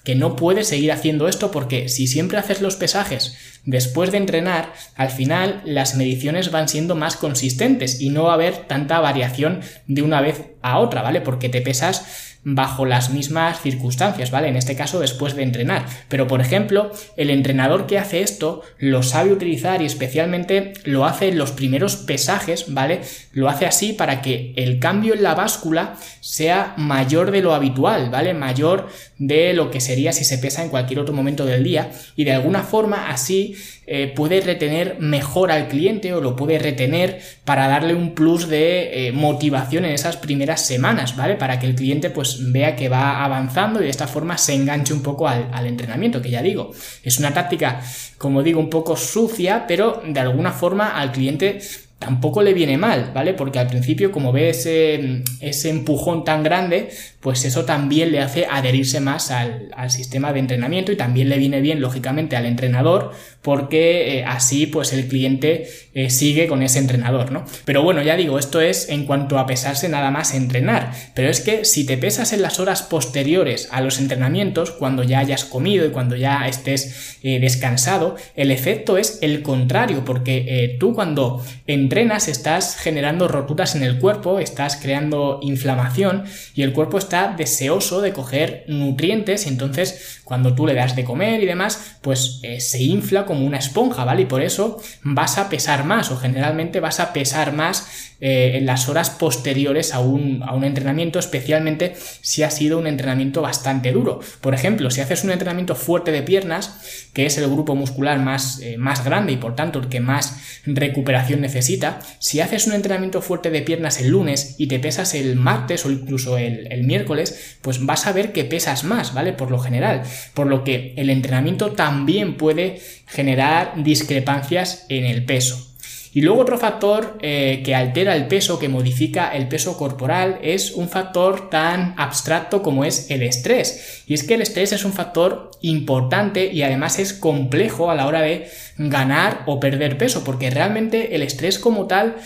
que 0.03 0.15
no 0.15 0.35
puedes 0.35 0.67
seguir 0.67 0.91
haciendo 0.91 1.27
esto 1.27 1.51
porque 1.51 1.89
si 1.89 2.07
siempre 2.07 2.37
haces 2.37 2.61
los 2.61 2.75
pesajes 2.75 3.37
después 3.65 4.11
de 4.11 4.17
entrenar, 4.17 4.73
al 4.95 5.09
final 5.09 5.61
las 5.65 5.95
mediciones 5.95 6.51
van 6.51 6.67
siendo 6.67 6.95
más 6.95 7.15
consistentes 7.15 8.01
y 8.01 8.09
no 8.09 8.23
va 8.23 8.31
a 8.31 8.35
haber 8.35 8.67
tanta 8.67 8.99
variación 8.99 9.61
de 9.87 10.01
una 10.01 10.21
vez 10.21 10.41
a 10.61 10.79
otra, 10.79 11.01
¿vale? 11.01 11.21
Porque 11.21 11.49
te 11.49 11.61
pesas 11.61 12.32
bajo 12.43 12.85
las 12.85 13.09
mismas 13.09 13.61
circunstancias, 13.61 14.31
¿vale? 14.31 14.49
En 14.49 14.57
este 14.57 14.75
caso 14.75 14.99
después 14.99 15.35
de 15.35 15.43
entrenar. 15.43 15.85
Pero 16.09 16.27
por 16.27 16.41
ejemplo, 16.41 16.91
el 17.15 17.29
entrenador 17.29 17.87
que 17.87 17.97
hace 17.97 18.21
esto 18.21 18.61
lo 18.77 19.03
sabe 19.03 19.31
utilizar 19.31 19.81
y 19.81 19.85
especialmente 19.85 20.73
lo 20.83 21.05
hace 21.05 21.29
en 21.29 21.37
los 21.37 21.51
primeros 21.51 21.95
pesajes, 21.95 22.73
¿vale? 22.73 23.01
Lo 23.31 23.49
hace 23.49 23.65
así 23.65 23.93
para 23.93 24.21
que 24.21 24.53
el 24.57 24.79
cambio 24.79 25.13
en 25.13 25.23
la 25.23 25.35
báscula 25.35 25.95
sea 26.19 26.73
mayor 26.77 27.31
de 27.31 27.41
lo 27.41 27.53
habitual, 27.53 28.09
¿vale? 28.09 28.33
Mayor 28.33 28.89
de 29.17 29.53
lo 29.53 29.71
que 29.71 29.79
sería 29.79 30.11
si 30.11 30.25
se 30.25 30.37
pesa 30.37 30.63
en 30.63 30.69
cualquier 30.69 30.99
otro 30.99 31.13
momento 31.13 31.45
del 31.45 31.63
día 31.63 31.91
y 32.15 32.25
de 32.25 32.33
alguna 32.33 32.63
forma 32.63 33.09
así 33.09 33.55
eh, 33.85 34.13
puede 34.15 34.41
retener 34.41 34.97
mejor 34.99 35.51
al 35.51 35.67
cliente 35.67 36.13
o 36.13 36.21
lo 36.21 36.35
puede 36.35 36.57
retener 36.59 37.21
para 37.45 37.67
darle 37.67 37.93
un 37.93 38.15
plus 38.15 38.47
de 38.47 39.07
eh, 39.07 39.11
motivación 39.11 39.85
en 39.85 39.91
esas 39.91 40.17
primeras 40.17 40.65
semanas, 40.65 41.15
¿vale? 41.15 41.35
Para 41.35 41.59
que 41.59 41.65
el 41.65 41.75
cliente 41.75 42.09
pues 42.09 42.51
vea 42.51 42.75
que 42.75 42.89
va 42.89 43.23
avanzando 43.23 43.81
y 43.81 43.85
de 43.85 43.89
esta 43.89 44.07
forma 44.07 44.37
se 44.37 44.53
enganche 44.53 44.93
un 44.93 45.03
poco 45.03 45.27
al, 45.27 45.49
al 45.51 45.67
entrenamiento, 45.67 46.21
que 46.21 46.29
ya 46.29 46.41
digo, 46.41 46.71
es 47.03 47.19
una 47.19 47.33
táctica, 47.33 47.81
como 48.17 48.43
digo, 48.43 48.59
un 48.59 48.69
poco 48.69 48.95
sucia, 48.95 49.65
pero 49.67 50.01
de 50.05 50.19
alguna 50.19 50.51
forma 50.51 50.97
al 50.97 51.11
cliente 51.11 51.59
tampoco 52.03 52.41
le 52.41 52.53
viene 52.53 52.77
mal, 52.77 53.11
¿vale? 53.13 53.33
Porque 53.33 53.59
al 53.59 53.67
principio, 53.67 54.11
como 54.11 54.31
ve 54.31 54.49
ese, 54.49 55.23
ese 55.39 55.69
empujón 55.69 56.25
tan 56.25 56.43
grande, 56.43 56.89
pues 57.23 57.45
eso 57.45 57.63
también 57.63 58.11
le 58.11 58.19
hace 58.19 58.45
adherirse 58.51 58.99
más 58.99 59.31
al, 59.31 59.71
sistema 59.87 60.33
de 60.33 60.39
entrenamiento 60.39 60.91
y 60.91 60.97
también 60.97 61.29
le 61.29 61.37
viene 61.37 61.61
bien, 61.61 61.79
lógicamente, 61.79 62.35
al 62.35 62.45
entrenador, 62.45 63.11
porque 63.41 64.19
eh, 64.19 64.25
así, 64.25 64.65
pues 64.67 64.91
el 64.91 65.07
cliente 65.07 65.69
eh, 65.93 66.09
sigue 66.09 66.47
con 66.47 66.61
ese 66.61 66.79
entrenador, 66.79 67.31
¿no? 67.31 67.45
Pero 67.63 67.81
bueno, 67.81 68.01
ya 68.01 68.17
digo, 68.17 68.39
esto 68.39 68.59
es 68.59 68.89
en 68.89 69.05
cuanto 69.05 69.39
a 69.39 69.45
pesarse 69.45 69.87
nada 69.87 70.11
más 70.11 70.33
entrenar, 70.33 70.91
pero 71.15 71.29
es 71.29 71.39
que 71.39 71.63
si 71.63 71.85
te 71.85 71.97
pesas 71.97 72.33
en 72.33 72.41
las 72.41 72.59
horas 72.59 72.81
posteriores 72.81 73.69
a 73.71 73.79
los 73.79 73.99
entrenamientos, 73.99 74.71
cuando 74.71 75.03
ya 75.03 75.19
hayas 75.19 75.45
comido 75.45 75.85
y 75.85 75.91
cuando 75.91 76.17
ya 76.17 76.47
estés 76.47 77.19
eh, 77.23 77.39
descansado, 77.39 78.15
el 78.35 78.51
efecto 78.51 78.97
es 78.97 79.19
el 79.21 79.43
contrario, 79.43 80.03
porque 80.03 80.75
tú 80.79 80.93
cuando 80.93 81.43
entrenas 81.67 82.27
estás 82.27 82.75
generando 82.75 83.27
roturas 83.29 83.75
en 83.75 83.83
el 83.83 83.99
cuerpo, 83.99 84.39
estás 84.39 84.75
creando 84.75 85.39
inflamación 85.41 86.23
y 86.55 86.63
el 86.63 86.73
cuerpo 86.73 86.97
está 86.97 87.12
deseoso 87.13 88.01
de 88.01 88.13
coger 88.13 88.65
nutrientes 88.67 89.45
y 89.45 89.49
entonces 89.49 90.21
cuando 90.23 90.55
tú 90.55 90.65
le 90.65 90.73
das 90.73 90.95
de 90.95 91.03
comer 91.03 91.43
y 91.43 91.45
demás, 91.45 91.97
pues 92.01 92.39
eh, 92.43 92.59
se 92.59 92.81
infla 92.81 93.25
como 93.25 93.45
una 93.45 93.59
esponja, 93.59 94.03
¿vale? 94.03 94.23
Y 94.23 94.25
por 94.25 94.41
eso 94.41 94.81
vas 95.03 95.37
a 95.37 95.49
pesar 95.49 95.85
más 95.85 96.11
o 96.11 96.17
generalmente 96.17 96.79
vas 96.79 96.99
a 96.99 97.13
pesar 97.13 97.53
más 97.53 98.12
eh, 98.25 98.55
en 98.55 98.65
las 98.65 98.87
horas 98.87 99.09
posteriores 99.09 99.93
a 99.93 99.99
un, 99.99 100.43
a 100.43 100.53
un 100.53 100.63
entrenamiento, 100.63 101.19
especialmente 101.19 101.93
si 102.21 102.41
ha 102.41 102.49
sido 102.49 102.79
un 102.79 102.87
entrenamiento 102.87 103.41
bastante 103.41 103.91
duro. 103.91 104.21
Por 104.39 104.53
ejemplo, 104.53 104.89
si 104.91 105.01
haces 105.01 105.25
un 105.25 105.31
entrenamiento 105.31 105.75
fuerte 105.75 106.13
de 106.13 106.21
piernas, 106.21 107.09
que 107.11 107.25
es 107.25 107.37
el 107.37 107.49
grupo 107.49 107.75
muscular 107.75 108.19
más, 108.19 108.61
eh, 108.61 108.77
más 108.77 109.03
grande 109.03 109.33
y 109.33 109.35
por 109.35 109.57
tanto 109.57 109.79
el 109.79 109.89
que 109.89 109.99
más 109.99 110.61
recuperación 110.65 111.41
necesita, 111.41 111.99
si 112.19 112.39
haces 112.39 112.65
un 112.65 112.75
entrenamiento 112.75 113.21
fuerte 113.21 113.49
de 113.49 113.61
piernas 113.61 113.99
el 113.99 114.11
lunes 114.11 114.55
y 114.57 114.67
te 114.67 114.79
pesas 114.79 115.15
el 115.15 115.35
martes 115.35 115.85
o 115.85 115.91
incluso 115.91 116.37
el, 116.37 116.71
el 116.71 116.85
miércoles, 116.85 117.57
pues 117.61 117.85
vas 117.85 118.07
a 118.07 118.13
ver 118.13 118.31
que 118.31 118.45
pesas 118.45 118.85
más, 118.85 119.13
¿vale? 119.13 119.33
Por 119.33 119.51
lo 119.51 119.59
general. 119.59 120.03
Por 120.33 120.47
lo 120.47 120.63
que 120.63 120.93
el 120.95 121.09
entrenamiento 121.09 121.73
también 121.73 122.37
puede 122.37 122.79
generar 123.05 123.73
discrepancias 123.83 124.85
en 124.87 125.03
el 125.03 125.25
peso. 125.25 125.72
Y 126.13 126.21
luego 126.21 126.41
otro 126.41 126.59
factor 126.59 127.17
eh, 127.21 127.63
que 127.65 127.73
altera 127.73 128.15
el 128.15 128.27
peso, 128.27 128.59
que 128.59 128.69
modifica 128.69 129.29
el 129.29 129.47
peso 129.47 129.77
corporal, 129.77 130.39
es 130.43 130.71
un 130.71 130.87
factor 130.87 131.49
tan 131.49 131.95
abstracto 131.97 132.61
como 132.61 132.85
es 132.85 133.09
el 133.09 133.23
estrés. 133.23 134.03
Y 134.05 134.13
es 134.13 134.23
que 134.23 134.35
el 134.35 134.43
estrés 134.43 134.73
es 134.73 134.85
un 134.85 134.93
factor 134.93 135.49
importante 135.61 136.53
y 136.53 136.61
además 136.61 136.99
es 136.99 137.13
complejo 137.13 137.89
a 137.89 137.95
la 137.95 138.05
hora 138.05 138.21
de 138.21 138.47
ganar 138.77 139.41
o 139.47 139.59
perder 139.59 139.97
peso, 139.97 140.23
porque 140.23 140.51
realmente 140.51 141.15
el 141.15 141.23
estrés 141.23 141.57
como 141.57 141.87
tal 141.87 142.17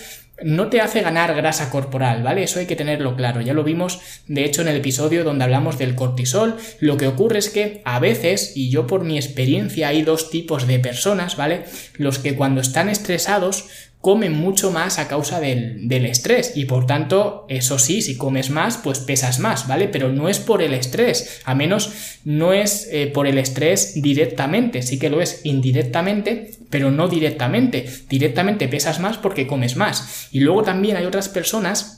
no 0.44 0.68
te 0.68 0.82
hace 0.82 1.02
ganar 1.02 1.34
grasa 1.36 1.70
corporal, 1.70 2.22
¿vale? 2.22 2.44
Eso 2.44 2.60
hay 2.60 2.68
que 2.68 2.76
tenerlo 2.76 3.16
claro. 3.16 3.42
Ya 3.42 3.54
lo 3.54 3.64
vimos, 3.64 4.00
de 4.28 4.46
hecho, 4.46 4.62
en 4.62 4.68
el 4.68 4.78
episodio 4.78 5.24
donde 5.24 5.44
hablamos 5.44 5.78
del 5.78 5.96
cortisol. 5.96 6.58
Lo 6.80 6.98
que 6.98 7.08
ocurre 7.08 7.40
es 7.40 7.50
que 7.50 7.82
a 7.86 8.00
veces, 8.00 8.54
y 8.56 8.70
yo 8.70 8.86
por 8.86 9.04
mi 9.04 9.18
experiencia, 9.18 9.88
hay 9.88 10.04
dos 10.04 10.30
tipos 10.30 10.68
de 10.68 10.80
personas, 10.80 11.38
¿vale? 11.38 11.66
Los 11.96 12.20
que 12.20 12.36
cuando 12.36 12.62
están 12.62 12.90
estresados 12.90 13.66
comen 14.02 14.34
mucho 14.34 14.72
más 14.72 15.00
a 15.00 15.08
causa 15.08 15.40
del, 15.40 16.06
estrés 16.06 16.54
y 16.56 16.66
por 16.66 16.86
tanto, 16.86 17.46
eso 17.50 17.80
sí, 17.80 18.02
si 18.02 18.18
comes 18.18 18.50
más, 18.50 18.78
pues 18.78 19.00
pesas 19.00 19.40
más, 19.40 19.68
¿vale? 19.68 19.88
Pero 19.88 20.12
no 20.12 20.30
es 20.30 20.40
por 20.40 20.62
el 20.62 20.74
estrés, 20.74 21.42
a 21.46 21.56
menos 21.56 22.20
no 22.24 22.54
es 22.54 22.88
eh, 22.92 23.08
por 23.08 23.28
el 23.28 23.38
estrés 23.38 24.02
directamente, 24.02 24.82
sí 24.82 25.00
que 25.00 25.10
lo 25.10 25.22
es 25.22 25.42
indirectamente, 25.44 26.52
pero 26.70 26.92
no 26.92 27.08
directamente. 27.08 27.86
Directamente 28.10 28.68
pesas 28.68 29.00
más 29.00 29.18
porque 29.18 29.48
comes 29.48 29.76
más. 29.76 30.28
Y 30.32 30.42
luego 30.42 30.64
también 30.64 30.98
hay 30.98 31.06
otras 31.06 31.30
personas 31.30 31.97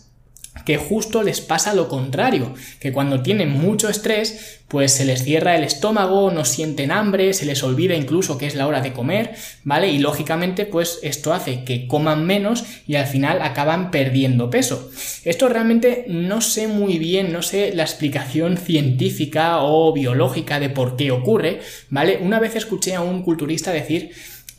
que 0.69 0.77
justo 0.77 1.23
les 1.23 1.41
pasa 1.41 1.73
lo 1.73 1.87
contrario, 1.87 2.53
que 2.79 2.93
cuando 2.93 3.23
tienen 3.23 3.49
mucho 3.49 3.89
estrés, 3.89 4.59
pues 4.67 4.91
se 4.91 5.03
les 5.03 5.23
cierra 5.23 5.55
el 5.55 5.63
estómago, 5.63 6.29
no 6.29 6.45
sienten 6.45 6.91
hambre, 6.91 7.33
se 7.33 7.47
les 7.47 7.63
olvida 7.63 7.95
incluso 7.95 8.37
que 8.37 8.45
es 8.45 8.53
la 8.53 8.67
hora 8.67 8.81
de 8.81 8.93
comer, 8.93 9.33
¿vale? 9.63 9.87
Y 9.87 9.97
lógicamente, 9.97 10.67
pues 10.67 10.99
esto 11.01 11.33
hace 11.33 11.63
que 11.63 11.87
coman 11.87 12.23
menos 12.23 12.65
y 12.85 12.97
al 12.97 13.07
final 13.07 13.41
acaban 13.41 13.89
perdiendo 13.89 14.51
peso. 14.51 14.91
Esto 15.25 15.49
realmente 15.49 16.05
no 16.07 16.39
sé 16.39 16.67
muy 16.67 16.99
bien, 16.99 17.33
no 17.33 17.41
sé 17.41 17.73
la 17.73 17.81
explicación 17.81 18.55
científica 18.55 19.63
o 19.63 19.91
biológica 19.91 20.59
de 20.59 20.69
por 20.69 20.97
qué 20.97 21.09
ocurre, 21.09 21.61
¿vale? 21.89 22.19
Una 22.21 22.39
vez 22.39 22.55
escuché 22.55 22.93
a 22.93 23.01
un 23.01 23.23
culturista 23.23 23.71
decir 23.71 24.11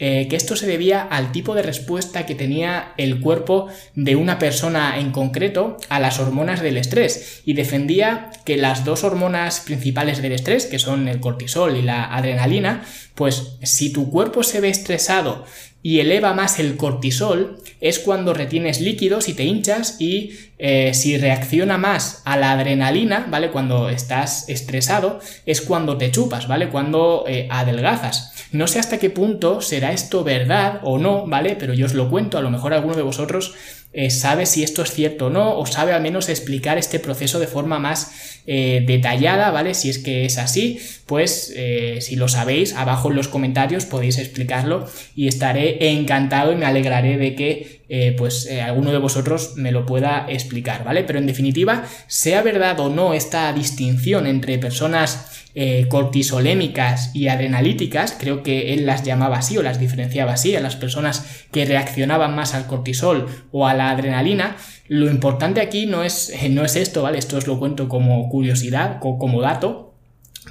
eh, 0.03 0.29
que 0.29 0.37
esto 0.37 0.57
se 0.57 0.67
debía 0.67 1.03
al 1.03 1.31
tipo 1.31 1.55
de 1.55 1.63
respuesta 1.63 2.25
que 2.25 2.35
tenía 2.35 2.95
el 2.97 3.21
cuerpo 3.21 3.69
de 3.95 4.17
una 4.17 4.39
persona 4.39 4.99
en 4.99 5.13
concreto 5.13 5.77
a 5.91 6.01
las 6.01 6.19
hormonas 6.19 6.63
del 6.63 6.79
estrés 6.79 7.43
y 7.45 7.53
defendía 7.53 8.31
que 8.47 8.57
las 8.57 8.87
dos 8.87 9.05
hormonas 9.05 9.61
principales 9.61 10.23
del 10.23 10.33
estrés, 10.33 10.65
que 10.65 10.79
son 10.79 11.07
el 11.07 11.21
cortisol 11.21 11.77
y 11.77 11.83
la 11.83 12.05
adrenalina, 12.05 12.83
pues 13.15 13.59
si 13.63 13.93
tu 13.93 14.11
cuerpo 14.11 14.43
se 14.43 14.61
ve 14.61 14.71
estresado 14.71 15.45
y 15.83 16.01
eleva 16.01 16.35
más 16.35 16.59
el 16.59 16.77
cortisol, 16.77 17.59
es 17.81 17.99
cuando 17.99 18.35
retienes 18.35 18.81
líquidos 18.81 19.29
y 19.29 19.35
te 19.35 19.45
hinchas 19.45 19.97
y 19.99 20.33
eh, 20.59 20.93
si 20.93 21.17
reacciona 21.17 21.79
más 21.79 22.23
a 22.25 22.37
la 22.37 22.53
adrenalina, 22.53 23.27
¿vale? 23.31 23.51
Cuando 23.51 23.89
estás 23.89 24.49
estresado, 24.49 25.21
es 25.47 25.63
cuando 25.63 25.97
te 25.97 26.11
chupas, 26.11 26.49
¿vale? 26.49 26.69
Cuando 26.69 27.25
eh, 27.27 27.49
adelgazas. 27.51 28.40
No 28.53 28.67
sé 28.67 28.81
hasta 28.81 28.99
qué 28.99 29.11
punto 29.11 29.61
será 29.61 29.93
esto 29.93 30.25
verdad 30.25 30.81
o 30.83 30.99
no, 30.99 31.27
¿vale? 31.27 31.57
Pero 31.57 31.73
yo 31.73 31.87
os 31.87 31.95
lo 31.95 32.11
cuento, 32.11 32.37
a 32.37 32.43
lo 32.43 32.51
mejor 32.51 32.73
alguno 32.73 32.97
de 32.97 33.03
vosotros 33.03 33.55
eh, 33.93 34.11
sabe 34.11 34.47
si 34.47 34.63
esto 34.63 34.83
es 34.83 34.93
cierto 34.93 35.27
o 35.27 35.31
no, 35.31 35.57
o 35.59 35.67
sabe 35.67 35.93
al 35.93 36.03
menos 36.03 36.29
explicar 36.29 36.77
este 36.79 36.99
proceso 36.99 37.39
de 37.39 37.47
forma 37.47 37.79
más 37.79 38.40
eh, 38.53 38.83
detallada, 38.85 39.53
¿vale? 39.53 39.75
Si 39.75 39.91
es 39.91 39.99
que 39.99 40.25
es 40.25 40.37
así, 40.39 40.81
pues 41.07 41.53
eh, 41.55 41.99
si 42.01 42.17
lo 42.17 42.27
sabéis, 42.27 42.75
abajo 42.75 43.11
en 43.11 43.17
los 43.17 43.29
comentarios 43.29 43.87
podéis 43.87 44.19
explicarlo 44.19 44.89
y 45.15 45.29
estaré 45.29 45.93
encantado 45.93 46.51
y 46.51 46.57
me 46.57 46.67
alegraré 46.67 47.17
de 47.17 47.37
que 47.37 47.81
pues 48.17 48.49
alguno 48.49 48.93
de 48.93 48.99
vosotros 48.99 49.55
me 49.57 49.73
lo 49.73 49.85
pueda 49.85 50.25
explicar, 50.29 50.85
¿vale? 50.85 51.03
Pero 51.03 51.19
en 51.19 51.27
definitiva, 51.27 51.85
sea 52.07 52.41
verdad 52.41 52.79
o 52.79 52.89
no 52.89 53.15
esta 53.15 53.53
distinción 53.53 54.29
entre 54.29 54.59
personas 54.59 55.41
eh, 55.53 55.87
cortisolémicas 55.89 57.11
y 57.13 57.27
adrenalíticas, 57.27 58.17
creo 58.17 58.45
que 58.45 58.73
él 58.73 58.87
las 58.87 59.03
llamaba 59.03 59.39
así 59.39 59.59
o 59.59 59.65
las 59.65 59.81
diferenciaba 59.81 60.35
así, 60.35 60.55
a 60.55 60.61
las 60.61 60.77
personas 60.77 61.45
que 61.51 61.65
reaccionaban 61.65 62.37
más 62.37 62.55
al 62.55 62.69
cortisol 62.69 63.27
o 63.51 63.67
a 63.67 63.75
la 63.75 63.91
adrenalina, 63.91 64.57
lo 64.87 65.11
importante 65.11 65.61
aquí 65.61 65.87
no 65.87 66.05
es, 66.05 66.33
no 66.51 66.65
es 66.65 66.77
esto, 66.77 67.03
¿vale? 67.03 67.19
Esto 67.19 67.37
os 67.37 67.49
lo 67.49 67.59
cuento 67.59 67.89
como 67.89 68.29
curiosidad, 68.41 69.01
como 69.01 69.43
dato, 69.43 69.93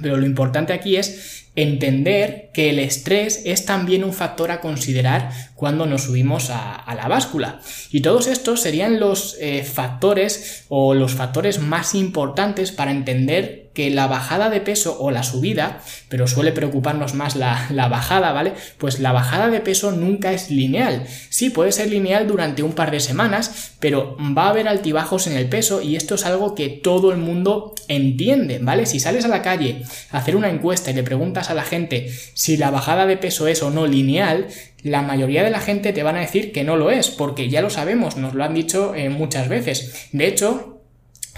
pero 0.00 0.16
lo 0.16 0.24
importante 0.24 0.72
aquí 0.72 0.94
es 0.94 1.48
entender 1.56 2.50
que 2.54 2.70
el 2.70 2.78
estrés 2.78 3.42
es 3.44 3.66
también 3.66 4.04
un 4.04 4.12
factor 4.12 4.52
a 4.52 4.60
considerar 4.60 5.30
cuando 5.56 5.86
nos 5.86 6.04
subimos 6.04 6.50
a, 6.50 6.84
la 6.94 7.08
báscula. 7.08 7.60
Y 7.90 8.00
todos 8.00 8.28
estos 8.28 8.60
serían 8.60 9.00
los 9.00 9.36
eh, 9.40 9.64
factores 9.64 10.66
o 10.68 10.94
los 10.94 11.14
factores 11.14 11.58
más 11.58 11.96
importantes 11.96 12.70
para 12.70 12.92
entender 12.92 13.69
que 13.72 13.90
la 13.90 14.08
bajada 14.08 14.50
de 14.50 14.60
peso 14.60 14.98
o 15.00 15.10
la 15.10 15.22
subida, 15.22 15.80
pero 16.08 16.26
suele 16.26 16.52
preocuparnos 16.52 17.14
más 17.14 17.36
la, 17.36 17.68
bajada, 17.88 18.32
¿vale? 18.32 18.52
Pues 18.78 18.98
la 18.98 19.12
bajada 19.12 19.48
de 19.48 19.60
peso 19.60 19.92
nunca 19.92 20.32
es 20.32 20.50
lineal. 20.50 21.06
Sí, 21.28 21.50
puede 21.50 21.70
ser 21.70 21.88
lineal 21.88 22.26
durante 22.26 22.62
un 22.62 22.72
par 22.72 22.90
de 22.90 23.00
semanas, 23.00 23.74
pero 23.78 24.16
va 24.36 24.46
a 24.46 24.50
haber 24.50 24.66
altibajos 24.66 25.28
en 25.28 25.36
el 25.36 25.48
peso 25.48 25.82
y 25.82 25.96
esto 25.96 26.16
es 26.16 26.26
algo 26.26 26.54
que 26.54 26.68
todo 26.68 27.12
el 27.12 27.18
mundo 27.18 27.74
entiende, 27.86 28.58
¿vale? 28.60 28.86
Si 28.86 28.98
sales 28.98 29.24
a 29.24 29.28
la 29.28 29.42
calle 29.42 29.82
a 30.10 30.18
hacer 30.18 30.34
una 30.34 30.50
encuesta 30.50 30.90
y 30.90 30.94
le 30.94 31.02
preguntas 31.02 31.50
a 31.50 31.54
la 31.54 31.64
gente 31.64 32.10
si 32.34 32.56
la 32.56 32.70
bajada 32.70 33.06
de 33.06 33.16
peso 33.16 33.46
es 33.46 33.62
o 33.62 33.70
no 33.70 33.86
lineal, 33.86 34.48
la 34.82 35.02
mayoría 35.02 35.44
de 35.44 35.50
la 35.50 35.60
gente 35.60 35.92
te 35.92 36.02
van 36.02 36.16
a 36.16 36.20
decir 36.20 36.52
que 36.52 36.64
no 36.64 36.76
lo 36.76 36.90
es, 36.90 37.08
porque 37.10 37.48
ya 37.48 37.60
lo 37.60 37.70
sabemos, 37.70 38.16
nos 38.16 38.34
lo 38.34 38.44
han 38.44 38.54
dicho 38.54 38.94
eh, 38.94 39.10
muchas 39.10 39.48
veces. 39.48 40.08
De 40.12 40.26
hecho, 40.26 40.79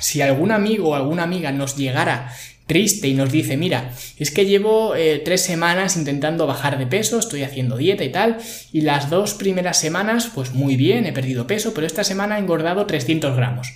si 0.03 0.21
algún 0.21 0.51
amigo 0.51 0.91
o 0.91 0.95
alguna 0.95 1.23
amiga 1.23 1.53
nos 1.53 1.77
llegara 1.77 2.33
triste 2.67 3.09
y 3.09 3.15
nos 3.15 3.31
dice, 3.31 3.57
mira, 3.57 3.93
es 4.19 4.31
que 4.31 4.47
llevo 4.47 4.95
eh, 4.95 5.21
tres 5.25 5.43
semanas 5.43 5.97
intentando 5.97 6.47
bajar 6.47 6.79
de 6.79 6.87
peso, 6.87 7.19
estoy 7.19 7.43
haciendo 7.43 7.77
dieta 7.77 8.05
y 8.05 8.11
tal, 8.11 8.38
y 8.73 8.83
las 8.83 9.11
dos 9.11 9.35
primeras 9.35 9.79
semanas, 9.79 10.31
pues 10.35 10.53
muy 10.53 10.77
bien, 10.77 11.07
he 11.07 11.12
perdido 11.12 11.47
peso, 11.47 11.75
pero 11.75 11.87
esta 11.87 12.05
semana 12.05 12.37
he 12.37 12.41
engordado 12.41 12.87
300 12.87 13.37
gramos. 13.37 13.69